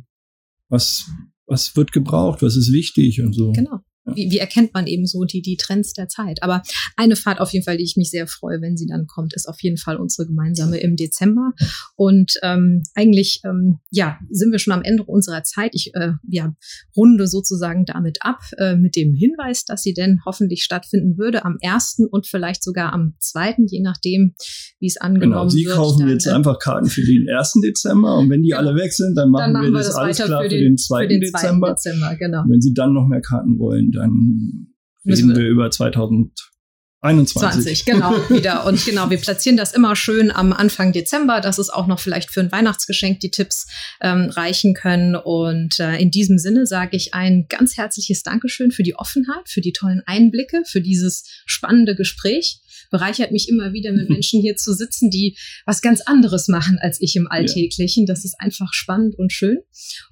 [0.68, 1.10] was,
[1.46, 3.52] was wird gebraucht, was ist wichtig und so.
[3.52, 3.80] Genau
[4.14, 6.42] wie, wie erkennt man eben so die, die Trends der Zeit.
[6.42, 6.62] Aber
[6.96, 9.48] eine Fahrt auf jeden Fall, die ich mich sehr freue, wenn sie dann kommt, ist
[9.48, 11.52] auf jeden Fall unsere gemeinsame im Dezember.
[11.96, 15.72] Und ähm, eigentlich, ähm, ja, sind wir schon am Ende unserer Zeit.
[15.74, 16.54] Ich äh, ja,
[16.96, 21.56] runde sozusagen damit ab, äh, mit dem Hinweis, dass sie denn hoffentlich stattfinden würde am
[21.60, 24.34] ersten und vielleicht sogar am zweiten, je nachdem,
[24.78, 25.74] wie es angenommen genau, Sie wird.
[25.74, 28.60] Sie kaufen dann, jetzt äh, einfach Karten für den ersten Dezember und wenn die genau.
[28.60, 30.64] alle weg sind, dann machen, dann machen wir, das, das alles klar für den, für
[30.64, 31.70] den zweiten, für den Dezember.
[31.70, 32.44] Dezember genau.
[32.48, 34.68] wenn Sie dann noch mehr Karten wollen, dann
[35.04, 37.36] reden wir, über 2021.
[37.36, 38.66] 20, genau, wieder.
[38.66, 42.30] Und genau, wir platzieren das immer schön am Anfang Dezember, dass es auch noch vielleicht
[42.30, 43.66] für ein Weihnachtsgeschenk die Tipps
[44.00, 45.16] ähm, reichen können.
[45.16, 49.60] Und äh, in diesem Sinne sage ich ein ganz herzliches Dankeschön für die Offenheit, für
[49.60, 52.60] die tollen Einblicke, für dieses spannende Gespräch
[52.90, 57.00] bereichert mich immer wieder, mit Menschen hier zu sitzen, die was ganz anderes machen als
[57.00, 58.06] ich im Alltäglichen.
[58.06, 59.58] Das ist einfach spannend und schön.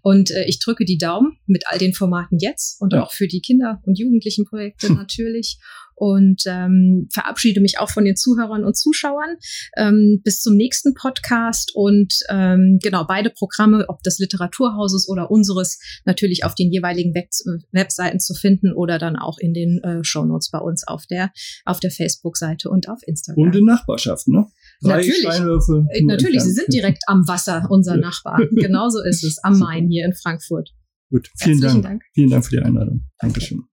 [0.02, 3.40] Und äh, ich drücke die Daumen mit all den Formaten jetzt und auch für die
[3.40, 5.58] Kinder- und Jugendlichenprojekte natürlich
[5.96, 9.36] und ähm, verabschiede mich auch von den Zuhörern und Zuschauern.
[9.76, 15.78] Ähm, bis zum nächsten Podcast und ähm, genau beide Programme, ob des Literaturhauses oder unseres,
[16.04, 17.24] natürlich auf den jeweiligen Web
[17.72, 21.32] Webseiten zu finden oder dann auch in den äh, Shownotes bei uns auf der
[21.64, 23.44] auf der Facebook-Seite und auf Instagram.
[23.44, 24.46] Und in Nachbarschaft, ne?
[24.82, 28.40] Drei natürlich, äh, natürlich, sie sind direkt am Wasser, unser Nachbar.
[28.50, 30.74] Genauso ist es, am Main hier in Frankfurt.
[31.10, 31.82] Gut, vielen Dank.
[31.82, 32.02] Dank.
[32.12, 33.06] Vielen Dank für die Einladung.
[33.18, 33.64] Dankeschön.